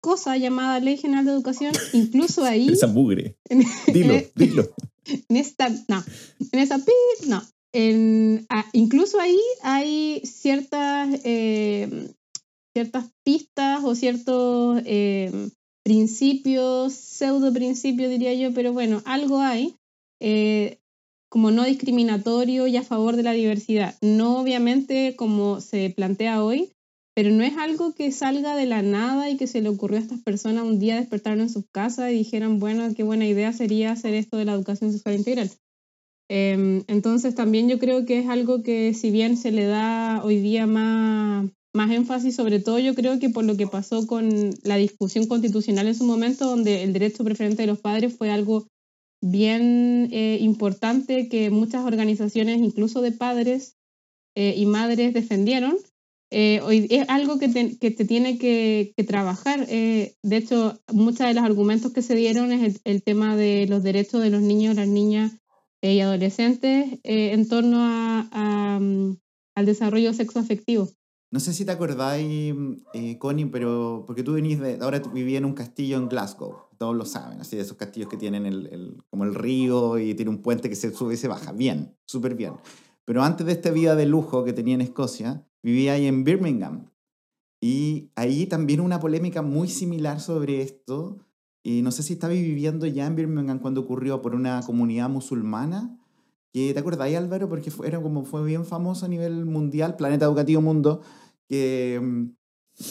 [0.00, 2.68] cosa llamada ley general de educación, incluso ahí...
[2.68, 3.36] Esa mugre.
[3.48, 4.68] en- Dilo, en- dilo.
[5.28, 6.04] en esta, no,
[6.52, 6.78] en esa
[7.28, 7.42] no.
[7.72, 12.08] En, ah, incluso ahí hay ciertas, eh,
[12.74, 15.50] ciertas pistas o ciertos eh,
[15.84, 19.76] principios, pseudo principios diría yo, pero bueno, algo hay
[20.20, 20.78] eh,
[21.28, 23.94] como no discriminatorio y a favor de la diversidad.
[24.00, 26.72] No obviamente como se plantea hoy,
[27.14, 30.02] pero no es algo que salga de la nada y que se le ocurrió a
[30.02, 33.92] estas personas un día despertaron en sus casas y dijeron, bueno, qué buena idea sería
[33.92, 35.50] hacer esto de la educación sexual integral.
[36.28, 40.40] Em, entonces también yo creo que es algo que si bien se le da hoy
[40.40, 44.76] día más, más énfasis, sobre todo yo creo que por lo que pasó con la
[44.76, 48.66] discusión constitucional en su momento, donde el derecho preferente de los padres fue algo
[49.22, 53.76] bien eh, importante que muchas organizaciones, incluso de padres
[54.34, 55.76] eh, y madres, defendieron.
[56.32, 59.64] Eh, hoy es algo que te, que te tiene que, que trabajar.
[59.68, 63.66] Eh, de hecho, muchos de los argumentos que se dieron es el, el tema de
[63.68, 65.45] los derechos de los niños, las niñas eh,
[65.92, 69.16] y adolescentes eh, en torno a, a, mm,
[69.54, 70.88] al desarrollo sexoafectivo.
[71.32, 72.54] No sé si te acordáis,
[72.94, 74.78] eh, Connie, pero porque tú venís de.
[74.80, 78.08] Ahora tú vivías en un castillo en Glasgow, todos lo saben, así de esos castillos
[78.08, 81.16] que tienen el, el- como el río y tiene un puente que se sube y
[81.16, 81.52] se baja.
[81.52, 82.54] Bien, súper bien.
[83.04, 86.90] Pero antes de esta vida de lujo que tenía en Escocia, vivía ahí en Birmingham.
[87.60, 91.18] Y ahí también una polémica muy similar sobre esto.
[91.68, 95.98] Y no sé si estabais viviendo ya en Birmingham cuando ocurrió por una comunidad musulmana.
[96.52, 97.48] Que, ¿Te acordáis, Álvaro?
[97.48, 101.02] Porque fue, era como, fue bien famoso a nivel mundial, Planeta Educativo Mundo,
[101.48, 102.28] que,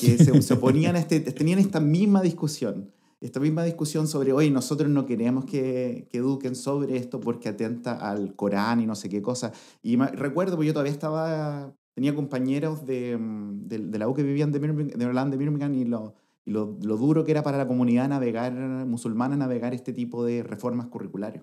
[0.01, 2.91] que se, se oponían a este, tenían esta misma discusión.
[3.21, 7.93] esta misma discusión sobre, oye, nosotros no queremos que, que eduquen sobre esto porque atenta
[7.93, 9.53] al Corán y no sé qué cosa.
[9.83, 14.13] Y me- recuerdo, porque yo todavía estaba, tenía compañeros de, mm, de, de la U
[14.13, 16.13] que vivían de, Birmingham, de Holanda, de Birmingham, y, lo,
[16.45, 18.53] y lo, lo duro que era para la comunidad navegar,
[18.85, 21.41] musulmana navegar este tipo de reformas curriculares.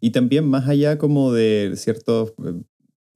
[0.00, 2.62] Y también más allá como de ciertos, eh,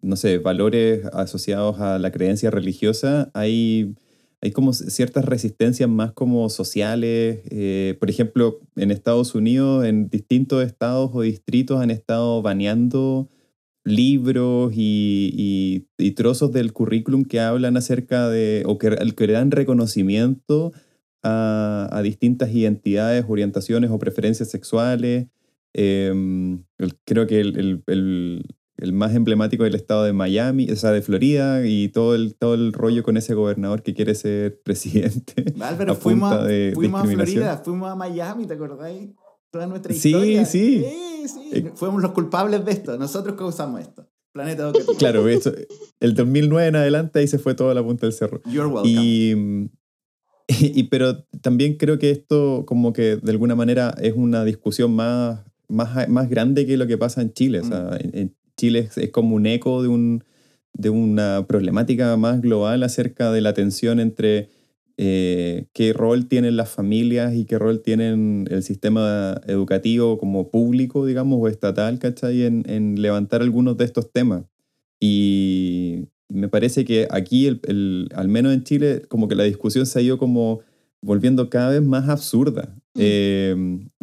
[0.00, 3.94] no sé, valores asociados a la creencia religiosa, hay,
[4.40, 7.40] hay como ciertas resistencias más como sociales.
[7.50, 13.28] eh, por ejemplo, en Estados Unidos, en distintos estados o distritos han estado baneando
[13.84, 20.72] libros y, y- trozos del currículum que hablan acerca de, o que, que dan reconocimiento
[21.26, 25.26] a, a distintas identidades, orientaciones o preferencias sexuales.
[25.72, 26.64] El-
[27.04, 28.46] creo que el, el- el-
[28.78, 32.34] el más emblemático es el estado de Miami, o sea, de Florida, y todo el,
[32.34, 35.46] todo el rollo con ese gobernador que quiere ser presidente.
[35.60, 37.04] Álvaro, a fuimos, punta a, de fuimos a.
[37.06, 39.10] Florida, fuimos a Miami, ¿te acordáis?
[39.50, 40.44] Toda nuestra Sí, historia.
[40.44, 40.84] sí.
[40.84, 41.50] Sí, sí.
[41.52, 42.98] Eh, Fuimos los culpables de esto.
[42.98, 44.06] Nosotros causamos esto.
[44.32, 44.70] Planeta.
[44.98, 45.52] Claro, eso,
[46.00, 48.42] el 2009 en adelante ahí se fue toda la punta del cerro.
[48.44, 48.90] You're welcome.
[48.92, 49.70] Y,
[50.48, 54.92] mm, y- pero también creo que esto como que de alguna manera es una discusión
[54.94, 57.60] más, más, más grande que lo que pasa en Chile.
[57.60, 57.94] O sea, Mm.
[58.04, 60.24] en, en Chile es, es como un eco de, un,
[60.72, 64.48] de una problemática más global acerca de la tensión entre
[64.98, 71.04] eh, qué rol tienen las familias y qué rol tienen el sistema educativo como público,
[71.04, 72.44] digamos, o estatal, ¿cachai?
[72.44, 74.44] En, en levantar algunos de estos temas.
[74.98, 79.86] Y me parece que aquí, el, el- al menos en Chile, como que la discusión
[79.86, 80.60] se ha ido como
[81.02, 83.54] volviendo cada vez más absurda, Eh,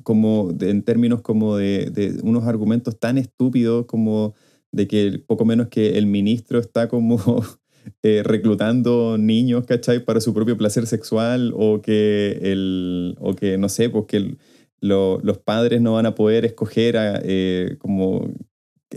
[0.03, 4.35] como de- en términos como de, de unos argumentos tan estúpidos como
[4.71, 7.17] de que poco menos que el ministro está como
[8.03, 10.03] eh, reclutando niños, ¿cachai?
[10.05, 14.37] Para su propio placer sexual o que, el, o que no sé, pues que el-
[14.81, 18.29] lo- los padres no van a poder escoger a, eh, como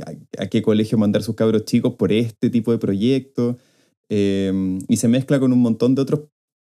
[0.04, 3.56] a, qué colegio mandar sus cabros chicos por este tipo de proyectos.
[4.08, 4.52] eh,
[4.88, 6.20] y se mezcla con un montón de otros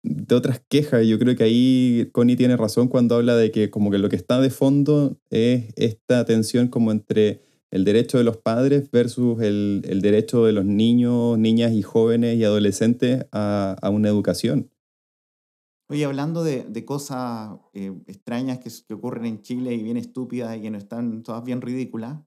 [0.04, 1.06] de otras quejas.
[1.06, 4.16] Yo creo que ahí Connie tiene razón cuando habla de que como que lo que
[4.16, 9.84] está de fondo es esta tensión como entre el derecho de los padres versus el,
[9.88, 14.72] el derecho de los niños, niñas y jóvenes y adolescentes a, a una educación.
[15.92, 20.56] Oye, hablando de, de cosas eh, extrañas que, que ocurren en Chile y bien estúpidas
[20.56, 22.20] y que no están todas bien ridículas,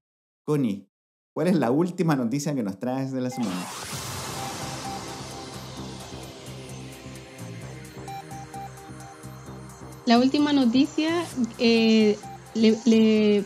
[0.44, 0.88] Connie,
[1.32, 3.66] ¿cuál es la última noticia que nos traes de la semana?
[10.04, 11.24] La última noticia,
[11.58, 12.18] eh,
[12.54, 13.44] le,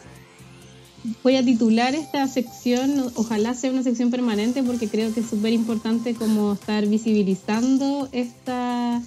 [1.23, 5.53] voy a titular esta sección, ojalá sea una sección permanente porque creo que es súper
[5.53, 9.03] importante como estar visibilizando esta,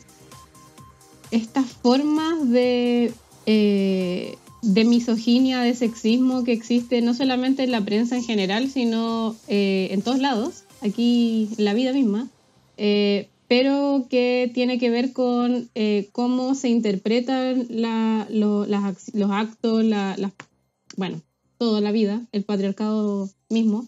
[1.32, 3.14] estas formas de,
[3.48, 9.36] eh, de misoginia, de sexismo que existe no solamente en la prensa en general, sino
[9.48, 12.28] eh, en todos lados, aquí en la vida misma.
[12.78, 17.68] Eh, pero que tiene que ver con eh, cómo se interpretan
[18.30, 19.86] los actos,
[20.96, 21.22] bueno,
[21.58, 23.88] toda la vida, el patriarcado mismo.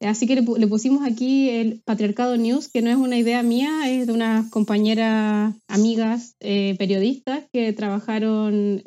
[0.00, 3.90] Así que le, le pusimos aquí el Patriarcado News, que no es una idea mía,
[3.90, 8.82] es de unas compañeras, amigas, periodistas que trabajaron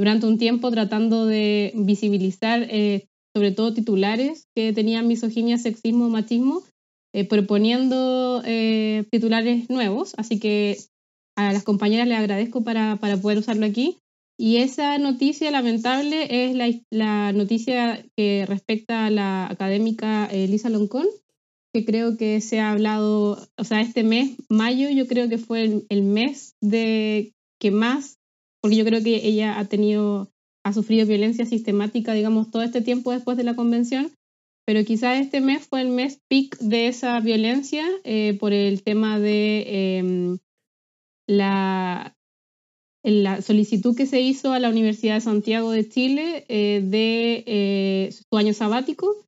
[0.00, 6.62] durante un tiempo tratando de visibilizar eh, sobre todo titulares que tenían misoginia, sexismo, machismo,
[7.12, 10.14] eh, proponiendo eh, titulares nuevos.
[10.16, 10.78] Así que
[11.36, 13.98] a las compañeras les agradezco para, para poder usarlo aquí.
[14.38, 20.70] Y esa noticia lamentable es la, la noticia que respecta a la académica eh, Lisa
[20.70, 21.06] Loncón,
[21.74, 25.64] que creo que se ha hablado, o sea, este mes, mayo, yo creo que fue
[25.64, 28.18] el, el mes de que más,
[28.60, 30.30] porque yo creo que ella ha tenido,
[30.64, 34.12] ha sufrido violencia sistemática, digamos, todo este tiempo después de la convención,
[34.66, 39.18] pero quizás este mes fue el mes peak de esa violencia eh, por el tema
[39.18, 40.38] de
[41.26, 42.16] la,
[43.02, 48.12] la solicitud que se hizo a la Universidad de Santiago de Chile eh, de eh,
[48.12, 49.26] su año sabático.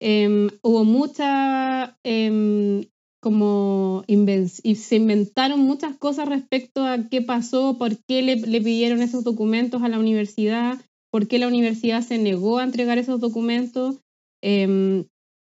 [0.00, 2.84] Em, hubo mucha, em,
[3.20, 9.24] como se inventaron muchas cosas respecto a qué pasó, por qué le, le pidieron esos
[9.24, 13.96] documentos a la universidad, por qué la universidad se negó a entregar esos documentos.
[14.42, 15.06] Em,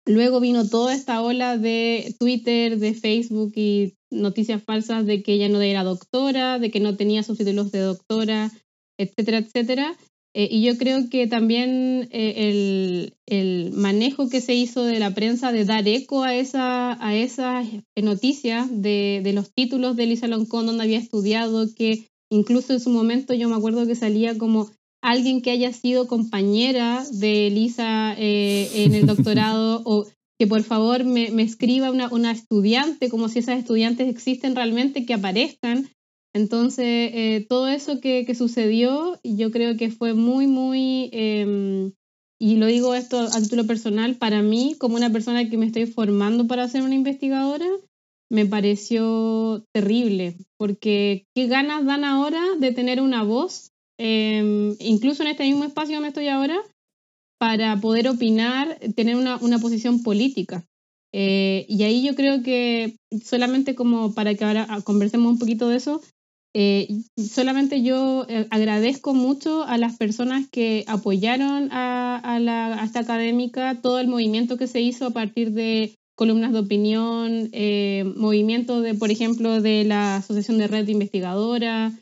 [0.08, 5.50] luego vino toda esta ola de Twitter, de Facebook y noticias falsas de que ella
[5.50, 8.52] no era doctora, de que no tenía sus títulos de doctora,
[8.98, 9.98] etcétera, etcétera.
[10.34, 15.14] Eh, y yo creo que también eh, el, el manejo que se hizo de la
[15.14, 17.68] prensa de dar eco a, esa, a esas
[18.02, 22.90] noticias de, de los títulos de Lisa Loncón, donde había estudiado, que incluso en su
[22.90, 24.70] momento yo me acuerdo que salía como
[25.02, 30.08] alguien que haya sido compañera de Elisa eh, en el doctorado o
[30.40, 35.14] que por favor me, escriba una, una, estudiante, como si esas estudiantes existen realmente, que
[35.14, 35.90] aparezcan.
[36.34, 41.92] Entonces, eh, todo eso que, sucedió, yo creo que fue muy, muy, em,
[42.40, 45.86] y lo digo esto a título personal, para mí, como una persona que me estoy
[45.86, 47.68] formando para ser una investigadora,
[48.30, 55.30] me pareció terrible, porque qué ganas dan ahora de tener una voz, em, incluso en
[55.30, 56.58] este mismo espacio donde estoy ahora,
[57.38, 60.66] para poder opinar, tener una, una posición política.
[61.14, 65.78] Eh, y ahí yo creo que solamente como para que ahora conversemos un poquito de
[65.78, 66.02] eso,
[66.54, 66.88] eh,
[67.18, 74.00] solamente yo eh, agradezco mucho a las personas que apoyaron a, la, esta académica, todo
[74.00, 79.12] el movimiento que se hizo a partir de columnas de opinión, eh, movimientos de, por
[79.12, 81.94] ejemplo, de la Asociación de Red Investigadora,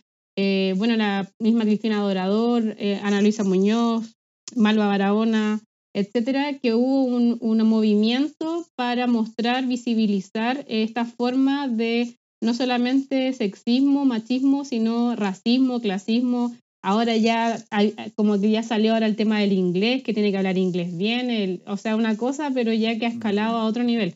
[0.77, 4.15] bueno, la misma Cristina Dorador, Ana Luisa Muñoz,
[4.55, 5.61] Malva Barahona,
[5.93, 14.65] etcétera, que hubo un, movimiento para mostrar, visibilizar esta forma de no solamente sexismo, machismo,
[14.65, 16.55] sino racismo, clasismo.
[16.81, 20.37] Ahora ya, hay, como que ya salió ahora el tema del inglés, que tiene que
[20.37, 23.83] hablar inglés bien, el, o sea, una cosa, pero ya que ha escalado a otro
[23.83, 24.15] nivel.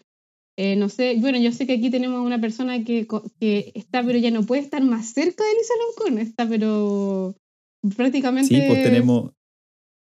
[0.56, 3.08] Eh, no sé, bueno, yo sé que aquí tenemos una persona que,
[3.40, 7.36] que está, pero ya no puede estar más cerca de Elisa Loncón, está, pero
[7.98, 8.56] prácticamente...
[8.56, 9.32] Sí, pues tenemos,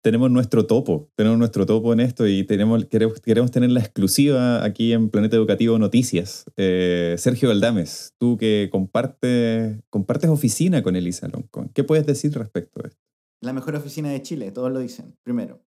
[0.01, 4.63] tenemos nuestro topo, tenemos nuestro topo en esto y tenemos, queremos, queremos tener la exclusiva
[4.63, 6.45] aquí en Planeta Educativo Noticias.
[6.57, 12.81] Eh, Sergio Galdames, tú que compartes, compartes oficina con Elisa Loncón, ¿qué puedes decir respecto
[12.83, 13.01] a esto?
[13.41, 15.63] La mejor oficina de Chile, todos lo dicen, primero.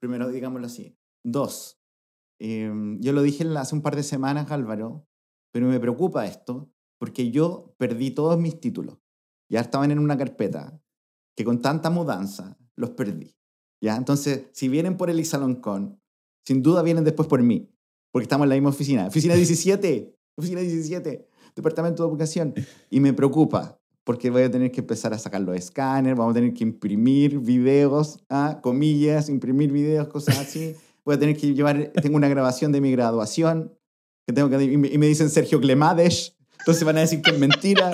[0.00, 0.96] Primero, digámoslo así.
[1.24, 1.82] Dos,
[2.44, 5.06] Em, yo lo dije hace un par de semanas, Álvaro,
[5.52, 8.98] pero me preocupa esto porque yo perdí todos mis títulos.
[9.48, 10.82] Ya estaban en una carpeta
[11.36, 13.36] que con tanta mudanza los perdí.
[13.82, 13.96] ¿Ya?
[13.96, 16.00] Entonces, si vienen por Elisa Loncón,
[16.46, 17.68] sin duda vienen después por mí,
[18.10, 19.06] porque estamos en la misma oficina.
[19.06, 22.54] Oficina 17, oficina 17, Departamento de Educación.
[22.88, 26.34] Y me preocupa, porque voy a tener que empezar a sacar los escáneres, vamos a
[26.36, 28.60] tener que imprimir videos, ¿ah?
[28.62, 32.92] comillas, imprimir videos, cosas así voy a tener que llevar, tengo una grabación de mi
[32.92, 33.76] graduación,
[34.26, 37.90] que tengo que, y me dicen Sergio Clemades, entonces van a decir que es mentira.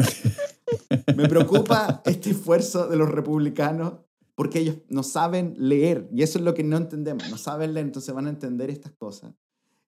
[1.17, 3.95] Me preocupa este esfuerzo de los republicanos
[4.39, 7.87] porque ellos no saben leer y eso es lo que no entendemos, no saben leer,
[7.87, 9.35] entonces van a entender estas cosas.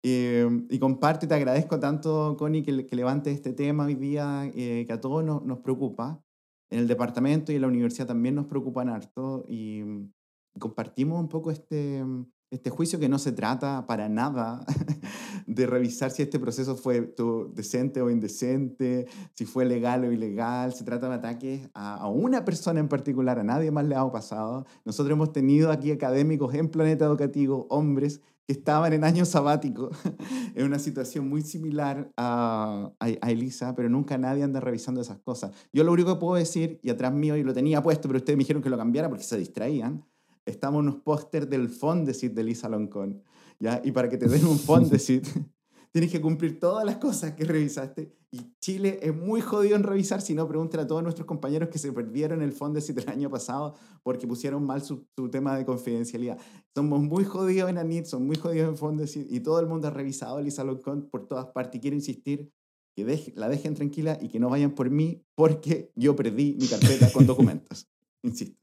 [0.03, 4.45] Eh, y comparto y te agradezco tanto, Connie, que, que levantes este tema hoy día,
[4.55, 6.23] eh, que a todos nos, nos, preocupa.
[6.69, 9.81] En el departamento y en la universidad también nos preocupan harto y,
[10.55, 12.05] y compartimos un poco este,
[12.51, 14.67] este juicio que no se trata para nada
[15.47, 17.15] de revisar si este proceso fue
[17.55, 22.81] decente o indecente, si fue legal o ilegal, se trata de ataques a, una persona
[22.81, 24.67] en particular, a nadie más le ha pasado.
[24.85, 29.91] Nosotros hemos tenido aquí académicos en Planeta Educativo, hombres que estaban en año sabático,
[30.55, 35.53] en una situación muy similar a, a, Elisa, pero nunca nadie anda revisando esas cosas.
[35.73, 38.37] Yo lo único que puedo decir, y atrás mío, y lo tenía puesto, pero ustedes
[38.37, 40.05] me dijeron que lo cambiara porque se distraían,
[40.47, 43.23] estamos unos póster del Fondesit de Lisa Loncón.
[43.65, 43.81] ¿Ya?
[43.83, 45.27] Y para que te den un Fondesit,
[45.91, 48.13] tienes que cumplir todas las cosas que revisaste.
[48.31, 51.79] Y Chile es muy jodido en revisar, si no, pregúntale a todos nuestros compañeros que
[51.79, 56.37] se perdieron el Fondesit el año pasado porque pusieron mal su, su tema de confidencialidad.
[56.75, 59.91] Somos muy jodidos en ANIT, son muy jodidos en Fondesit y todo el mundo ha
[59.91, 61.79] revisado a Lisa Loncón por todas partes.
[61.79, 62.53] Y quiero insistir
[62.95, 67.11] que la dejen tranquila y que no vayan por mí porque yo perdí mi carpeta
[67.11, 67.89] con documentos.
[68.23, 68.59] Insisto.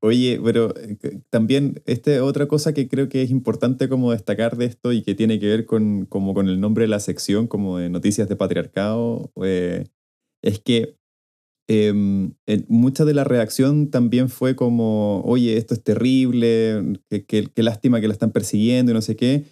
[0.00, 4.66] Oye, pero eh, también esta otra cosa que creo que es importante como destacar de
[4.66, 7.78] esto y que tiene que ver con, como con el nombre de la sección, como
[7.78, 9.86] de Noticias de Patriarcado, eh,
[10.42, 10.96] es que
[11.68, 12.34] em,
[12.68, 18.12] mucha de la reacción también fue como, oye, esto es terrible, qué lástima que la
[18.12, 19.44] están persiguiendo y no sé qué,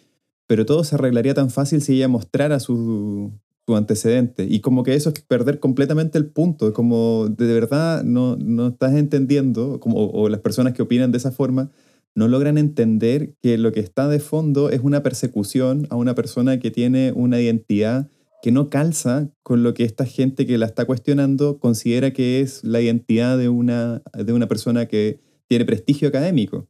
[0.47, 3.33] pero todo se arreglaría tan fácil si ella mostrara su,
[3.67, 4.47] tu antecedente.
[4.49, 6.73] Y como que eso es perder completamente el punto.
[6.73, 11.71] Como de verdad no, no estás entendiendo, o, las personas que opinan de esa forma,
[12.15, 16.59] no logran entender que lo que está de fondo es una persecución a una persona
[16.59, 18.09] que tiene una identidad
[18.41, 22.63] que no calza con lo que esta gente que la está cuestionando considera que es
[22.63, 26.69] la identidad de una, de una persona que tiene prestigio académico.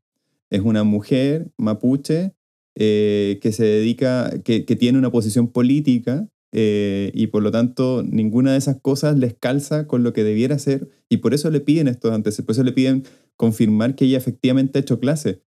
[0.49, 2.33] Es una mujer mapuche
[2.75, 6.29] eh, que se dedica, que, que tiene una posición política
[6.59, 10.59] eh, y por lo tanto ninguna de esas cosas les calza con lo que debiera
[10.59, 13.05] ser y por eso le piden estos antes, por eso le piden
[13.37, 15.43] confirmar que ella efectivamente ha hecho clase.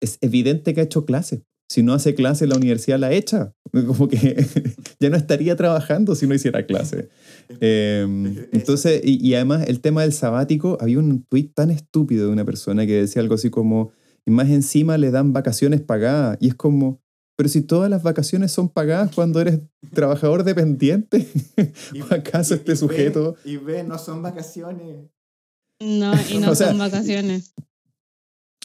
[0.00, 1.44] Es evidente que ha hecho clase.
[1.68, 3.52] si no hace clase, la universidad la echa.
[3.86, 4.46] Como que
[4.98, 7.10] ya no estaría trabajando si no hiciera clase.
[7.60, 12.32] Em, entonces, y, y, además el tema del sabático, había un tuit tan estúpido de
[12.32, 13.92] una persona que decía algo así como,
[14.24, 16.38] y más encima le dan vacaciones pagadas.
[16.40, 17.03] Y es como,
[17.36, 19.60] pero si todas las vacaciones son pagadas cuando eres
[19.92, 21.26] trabajador dependiente,
[22.00, 23.36] ¿o acaso este sujeto...
[23.44, 25.10] y ve, no son vacaciones.
[25.80, 27.54] No, y no son vacaciones.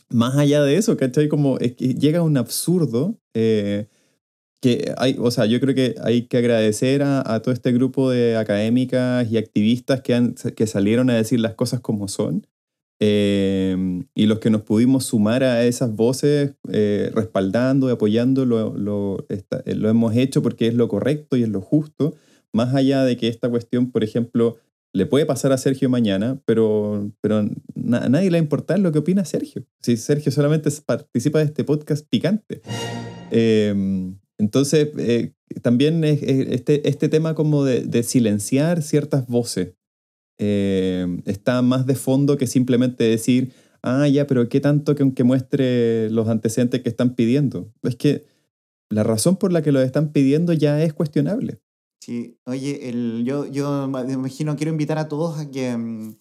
[0.09, 1.29] Más allá de eso, ¿cachai?
[1.29, 3.87] Como es que llega un absurdo eh,
[4.61, 8.09] que hay, o sea, yo creo que hay que agradecer a, a todo este grupo
[8.09, 12.45] de académicas y activistas que, han, que salieron a decir las cosas como son
[13.01, 18.45] eh, y los que nos pudimos sumar a esas voces eh, respaldando y apoyando eh,
[18.45, 22.15] lo, hemos hecho porque es lo correcto y es lo justo,
[22.51, 24.57] más allá de que esta cuestión, por ejemplo,
[24.91, 28.91] le puede pasar a Sergio mañana, pero, pero a nadie le va a importar lo
[28.91, 29.63] que opina Sergio.
[29.81, 32.61] Si Sergio solamente participa de este podcast picante.
[34.39, 34.89] entonces,
[35.61, 39.75] también es, este, este tema como de silenciar ciertas voces
[40.39, 45.23] eh, está más de fondo que simplemente decir, ah, ya, pero ¿qué tanto que aunque
[45.23, 47.71] muestre los antecedentes que están pidiendo?
[47.83, 48.25] Es que
[48.89, 51.61] la razón por la que lo están pidiendo ya es cuestionable.
[52.01, 56.15] Sí, oye, el, yo, yo me imagino, quiero invitar a todos a que mm,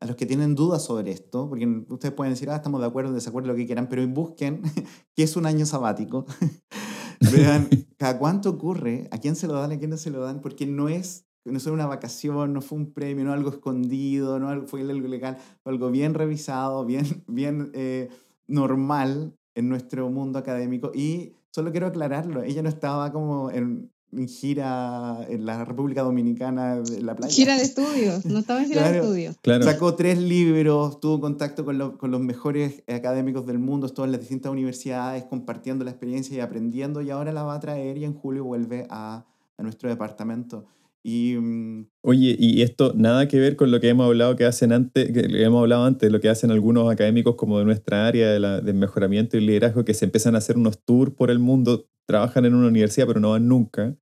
[0.00, 3.12] a los que tienen dudas sobre esto, porque ustedes pueden decir, ah, estamos de acuerdo,
[3.12, 4.62] desacuerdo, lo que quieran, pero busquen
[5.16, 6.26] qué es un año sabático.
[7.32, 7.68] Vean,
[7.98, 10.66] cada cuánto ocurre, a quién se lo dan, a quién no se lo dan, porque
[10.66, 14.80] no es no fue una vacación, no fue un premio, no algo escondido, no fue
[14.80, 18.08] algo legal, fue algo bien revisado, bien, bien eh,
[18.46, 20.90] normal en nuestro mundo académico.
[20.94, 23.90] Y solo quiero aclararlo, ella no estaba como en,
[24.28, 27.34] gira en la República Dominicana, en la playa.
[27.34, 29.36] Gira de estudios, no estaba en gira de estudios.
[29.62, 34.20] Sacó tres libros, tuvo contacto con, con, los mejores académicos del mundo, estuvo en las
[34.20, 38.14] distintas universidades, compartiendo la experiencia y aprendiendo, y ahora la va a traer y en
[38.14, 39.26] julio vuelve a,
[39.58, 40.64] a nuestro departamento.
[41.06, 44.72] Y, mm, Oye, y esto nada que ver con lo que hemos hablado que hacen
[44.72, 48.40] antes, que hemos hablado antes, lo que hacen algunos académicos como de nuestra área de,
[48.40, 51.86] la, de mejoramiento y liderazgo, que se empiezan a hacer unos tours por el mundo,
[52.06, 53.94] trabajan en una universidad pero no van nunca,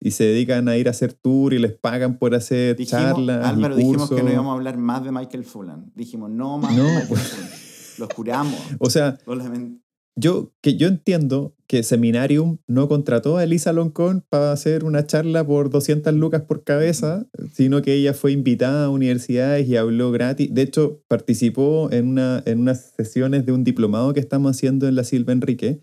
[0.00, 3.46] y se dedican a ir a hacer tours y les pagan por hacer charlas.
[3.46, 5.92] Álvaro, dijimos que no íbamos a hablar más de Michael Fullan.
[5.94, 7.94] Dijimos, no más de Michael pues.
[7.98, 8.54] Los curamos.
[8.80, 9.18] O sea,
[10.18, 15.46] yo, que yo entiendo que Seminarium no contrató a Elisa Loncón para hacer una charla
[15.46, 20.52] por 200 lucas por cabeza, sino que ella fue invitada a universidades y habló gratis.
[20.52, 24.94] De hecho, participó en, una, en unas sesiones de un diplomado que estamos haciendo en
[24.94, 25.80] la Silva Enrique,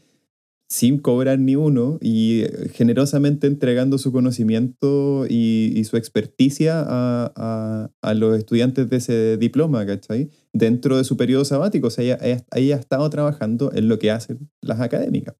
[0.75, 8.13] sin cobrar ni uno y eh, generosamente entregando su conocimiento y, su experticia a, a,
[8.13, 10.31] los estudiantes de ese diploma, ¿cachai?
[10.51, 11.87] Dentro de su periodo sabático.
[11.87, 15.35] O sea, ella, ella, ha estado trabajando en lo que hacen las académicas.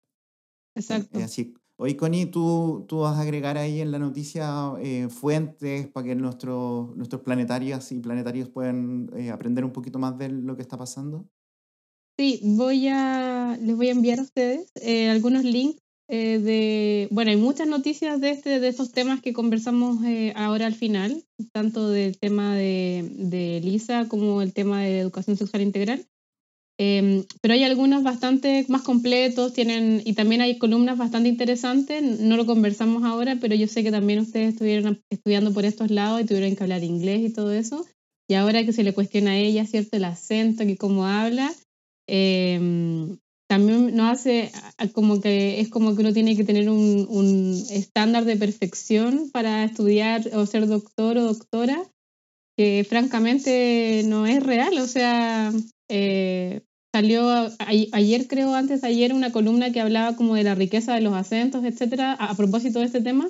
[0.73, 1.19] Exacto.
[1.19, 1.53] Así.
[1.77, 6.15] Oye, Connie, ¿tú, tú vas a agregar ahí en la noticia eh, fuentes para que
[6.15, 10.77] nuestros nuestros planetarios y planetarios puedan eh, aprender un poquito más de lo que está
[10.77, 11.27] pasando?
[12.18, 17.32] Sí, voy a, les voy a enviar a ustedes eh, algunos links eh, de, bueno,
[17.32, 21.89] hay muchas noticias de, este, de estos temas que conversamos eh, ahora al final, tanto
[21.89, 26.05] del tema de, de Lisa como el tema de educación sexual integral.
[26.78, 32.36] Em, pero hay algunos bastante más completos, tienen, y también hay columnas bastante interesantes, no
[32.36, 36.26] lo conversamos ahora, pero yo sé que también ustedes estuvieron estudiando por estos lados y
[36.26, 37.86] tuvieron que hablar inglés y todo eso,
[38.30, 39.95] y ahora que se le cuestiona a ella, ¿cierto?
[39.95, 41.53] El acento, que cómo habla,
[42.08, 44.51] Em, también no hace
[44.93, 49.64] como que es como que uno tiene que tener un, un, estándar de perfección para
[49.64, 51.84] estudiar o ser doctor o doctora,
[52.58, 54.78] que francamente no es real.
[54.80, 55.51] O sea,
[55.89, 56.62] eh,
[56.93, 57.30] salió
[57.91, 61.14] ayer, creo, antes de ayer, una columna que hablaba como de la riqueza de los
[61.14, 63.30] acentos, etcétera, a, propósito de este tema.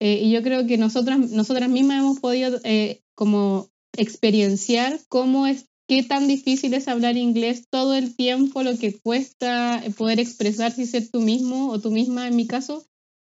[0.00, 5.66] Eh, y yo creo que nosotras, nosotras mismas hemos podido eh, como experienciar cómo es
[5.86, 10.86] qué tan difícil es hablar inglés todo el tiempo, lo que cuesta poder expresarse y
[10.86, 12.86] ser tú mismo o tú misma, en mi caso,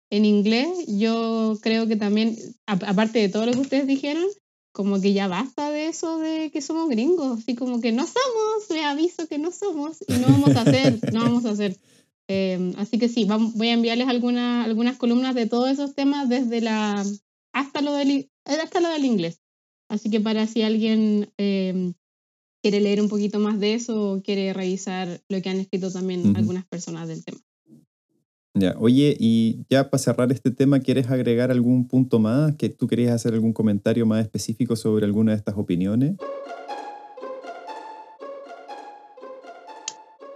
[0.10, 0.70] en inglés.
[0.88, 4.26] Yo creo que también, aparte de todo lo que ustedes dijeron,
[4.72, 8.70] como que ya basta de eso de que somos gringos, así como que no somos,
[8.70, 11.78] me aviso que no somos y no vamos a hacer, no vamos a hacer.
[12.28, 16.30] Em, así que sí, vamos, voy a enviarles alguna, algunas columnas de todos esos temas
[16.30, 17.04] desde la
[17.54, 19.40] hasta lo del hasta lo del inglés.
[19.90, 21.94] Así que para si alguien eh,
[22.62, 26.36] quiere leer un poquito más de eso o quiere revisar lo que han escrito también
[26.36, 27.40] algunas personas del tema.
[28.54, 32.56] Ya, oye, y ya para cerrar este tema, ¿quieres agregar algún punto más?
[32.56, 36.16] ¿Que tú querías hacer algún comentario más específico sobre alguna de estas opiniones?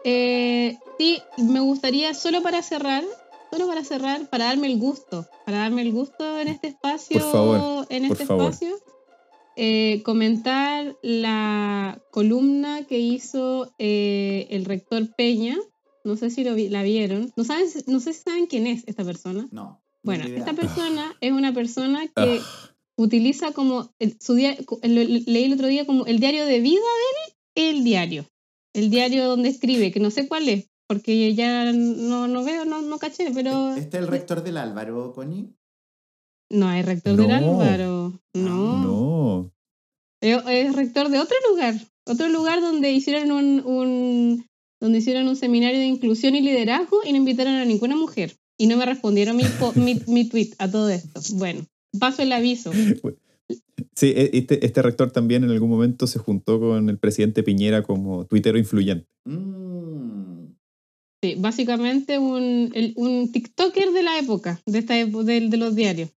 [0.03, 3.03] Eh, sí, me gustaría solo para cerrar,
[3.51, 7.32] solo para cerrar, para darme el gusto, para darme el gusto en este espacio, Por
[7.32, 8.51] favor, en por este favor.
[8.51, 8.76] espacio,
[9.56, 15.58] eh, comentar la columna que hizo eh, el rector Peña.
[16.04, 17.32] No sé si lo vi- la vieron.
[17.36, 19.47] No, saben, no sé si saben quién es esta persona.
[19.52, 19.84] No.
[20.04, 24.41] Bueno, esta persona es una persona que Ah, utiliza como el- su lo-
[24.82, 26.82] leí el otro día como el diario de vida
[27.56, 28.26] de él, el diario.
[28.74, 32.82] El diario donde escribe, que no sé cuál es, porque ya no, no veo, no,
[32.82, 35.54] no caché, pero ¿Este es el rector del Álvaro, Connie?
[36.52, 37.34] No es rector del No.
[37.36, 38.20] Álvaro.
[38.34, 38.84] No.
[38.84, 39.52] no.
[40.22, 41.76] Es, es rector de otro lugar.
[42.06, 44.45] Otro lugar donde hicieron un, un-
[44.80, 48.36] donde hicieron un seminario de inclusión y liderazgo y no invitaron a ninguna mujer.
[48.58, 49.43] Y no me respondieron mi,
[49.76, 51.22] mi, mi tweet a todo esto.
[51.36, 51.66] Bueno,
[51.99, 52.72] paso el aviso.
[53.95, 57.84] Sí, e- este, este rector también en algún momento se juntó con el presidente Piñera
[57.84, 59.08] como tuitero influyente.
[59.26, 60.54] Mm.
[61.24, 65.76] Sí, básicamente un, el- un TikToker de la época, de, esta epo- de, de los
[65.76, 66.10] diarios.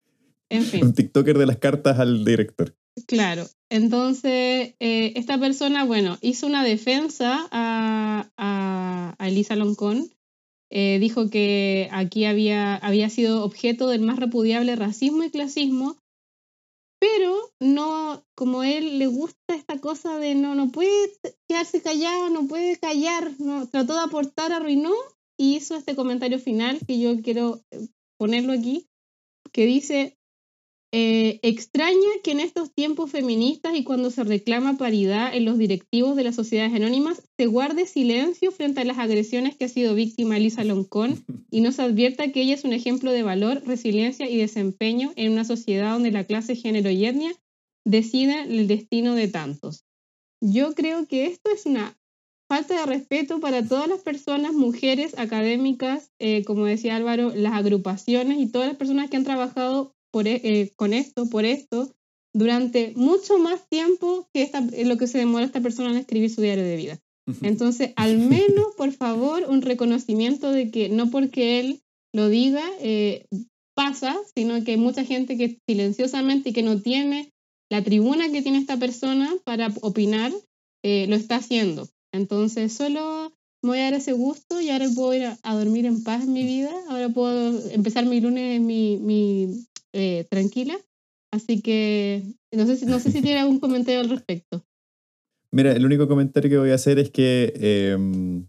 [0.52, 2.76] En Un TikToker de las cartas al director.
[3.06, 3.46] claro.
[3.70, 10.10] Entonces, eh, esta persona, bueno, hizo una defensa a, a, a Elisa Loncón.
[10.70, 15.96] Eh, dijo que aquí había, había sido objeto del más repudiable racismo y clasismo,
[16.98, 21.12] pero no, como él le gusta esta cosa de no, no puede
[21.48, 24.92] quedarse callado, no puede callar, no, trató de aportar, arruinó
[25.38, 27.88] y hizo este comentario final que yo quiero eh,
[28.18, 28.86] ponerlo aquí,
[29.52, 30.16] que dice,
[30.94, 36.16] eh, extraña que en estos tiempos feministas y cuando se reclama paridad en los directivos
[36.16, 40.36] de las sociedades anónimas, se guarde silencio frente a las agresiones que ha sido víctima
[40.36, 44.36] Elisa Loncón y no se advierta que ella es un ejemplo de valor, resiliencia y
[44.36, 47.32] desempeño en una sociedad donde la clase, género y etnia
[47.86, 49.86] deciden el destino de tantos.
[50.42, 51.96] Yo creo que esto es una
[52.50, 58.38] falta de respeto para todas las personas, mujeres, académicas, eh, como decía Álvaro, las agrupaciones
[58.38, 61.92] y todas las personas que han trabajado por, e- eh, con esto, por esto,
[62.34, 66.30] durante mucho más tiempo que esta, eh, lo que se demora esta persona en escribir
[66.30, 67.00] su diario de vida.
[67.42, 71.82] Entonces, al menos, por favor, un reconocimiento de que no porque él
[72.14, 73.26] lo diga eh,
[73.74, 77.32] pasa, sino que hay mucha gente que silenciosamente y que no tiene
[77.70, 80.30] la tribuna que tiene esta persona para opinar,
[80.84, 81.88] eh, lo está haciendo.
[82.12, 83.32] Entonces, solo
[83.62, 86.24] me voy a dar ese gusto y ahora puedo ir a, a dormir en paz
[86.24, 86.70] en mi vida.
[86.88, 90.74] Ahora puedo empezar mi lunes mi, mi, eh, tranquila.
[91.30, 92.22] Así que
[92.52, 94.64] no sé, si, no sé si tiene algún comentario al respecto.
[95.50, 98.42] Mira, el único comentario que voy a hacer es que eh,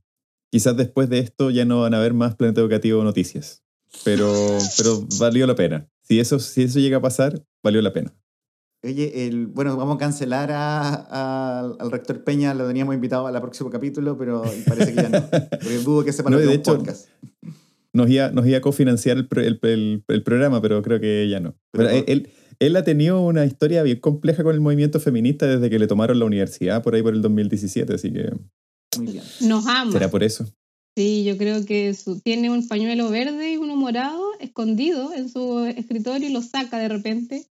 [0.51, 3.63] quizás después de esto ya no van a haber más Planeta Educativo noticias.
[4.03, 4.27] Pero,
[4.77, 5.89] pero valió la pena.
[6.01, 8.13] Si eso, si eso llega a pasar, valió la pena.
[8.85, 13.39] Oye, el, bueno, vamos a cancelar a- a- al rector Peña, lo teníamos invitado al
[13.39, 15.29] próximo capítulo, pero parece que ya no.
[15.29, 17.07] Porque dudo que sepa No, de un hecho, podcast.
[17.95, 21.39] Nos iba, nos iba a cofinanciar el, el- el- el programa, pero creo que ya
[21.39, 21.55] no.
[21.71, 22.29] Pero- Pero él,
[22.59, 26.17] él ha tenido una historia bien compleja con el movimiento feminista desde que le tomaron
[26.19, 28.31] la universidad por ahí por el 2017, así que
[28.97, 29.23] Muy bien.
[29.41, 29.91] Nos ama.
[29.91, 30.45] será por eso.
[30.97, 35.59] Sí, yo creo que su- tiene un pañuelo verde y uno morado escondido en su
[35.65, 37.47] escritorio y lo saca de repente.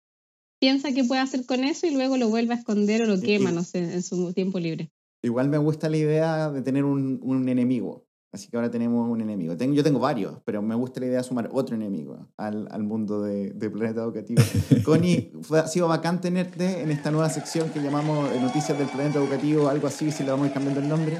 [0.61, 3.51] Piensa qué puede hacer con eso y luego lo vuelve a esconder o lo quema,
[3.51, 4.89] y- no sé, en su tiempo libre.
[5.23, 8.05] Igual me gusta la idea de tener un, un enemigo.
[8.31, 9.57] Así que ahora tenemos un enemigo.
[9.57, 12.83] Tengo, yo tengo varios, pero me gusta la idea de sumar otro enemigo al, al
[12.83, 14.41] mundo de, de Planeta Educativo.
[14.83, 18.87] Connie, fue, ha sido bacán tenerte en esta nueva sección que llamamos eh, Noticias del
[18.87, 21.17] Planeta Educativo, algo así, si le vamos a ir cambiando el nombre.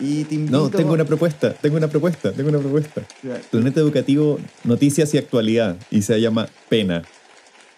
[0.00, 0.58] Y te invito...
[0.58, 3.02] No, tengo una propuesta, tengo una propuesta, tengo una propuesta.
[3.50, 7.02] Planeta Educativo, Noticias y Actualidad, y se llama Pena.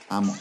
[0.09, 0.35] Amo,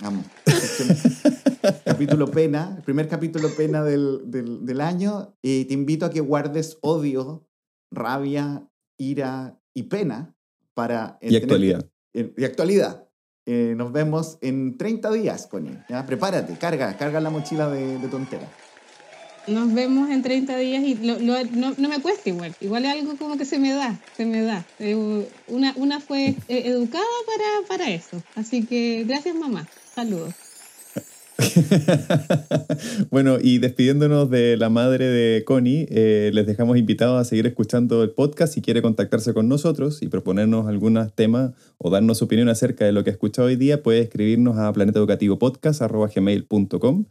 [0.00, 0.24] amo.
[1.84, 5.34] Capítulo pena, el primer capítulo pena del, del, del año.
[5.42, 7.47] Y te invito a que guardes odio,
[7.90, 8.62] rabia,
[8.96, 10.34] ira y pena
[10.74, 11.18] para...
[11.20, 11.86] Y actualidad.
[12.12, 13.04] y actualidad.
[13.46, 15.78] Eh, nos vemos en 30 días, Connie.
[15.88, 16.04] ¿ya?
[16.04, 18.46] Prepárate, carga, carga la mochila de, de tontera.
[19.46, 22.54] Nos vemos en 30 días y lo- lo- no, no me cuesta igual.
[22.60, 24.62] Igual es algo como que se me da, se me da.
[24.78, 24.94] Eh,
[25.48, 28.22] una, una fue eh, educada para, para eso.
[28.36, 29.66] Así que gracias mamá.
[29.94, 30.34] Saludos.
[33.10, 38.02] bueno, y despidiéndonos de la madre de Connie, eh, les dejamos invitados a seguir escuchando
[38.02, 38.54] el podcast.
[38.54, 42.90] Si quiere contactarse con nosotros y proponernos algunos temas o darnos su opinión acerca de
[42.92, 47.04] lo que ha escuchado hoy día, puede escribirnos a planetaeducativopodcast.gmail.com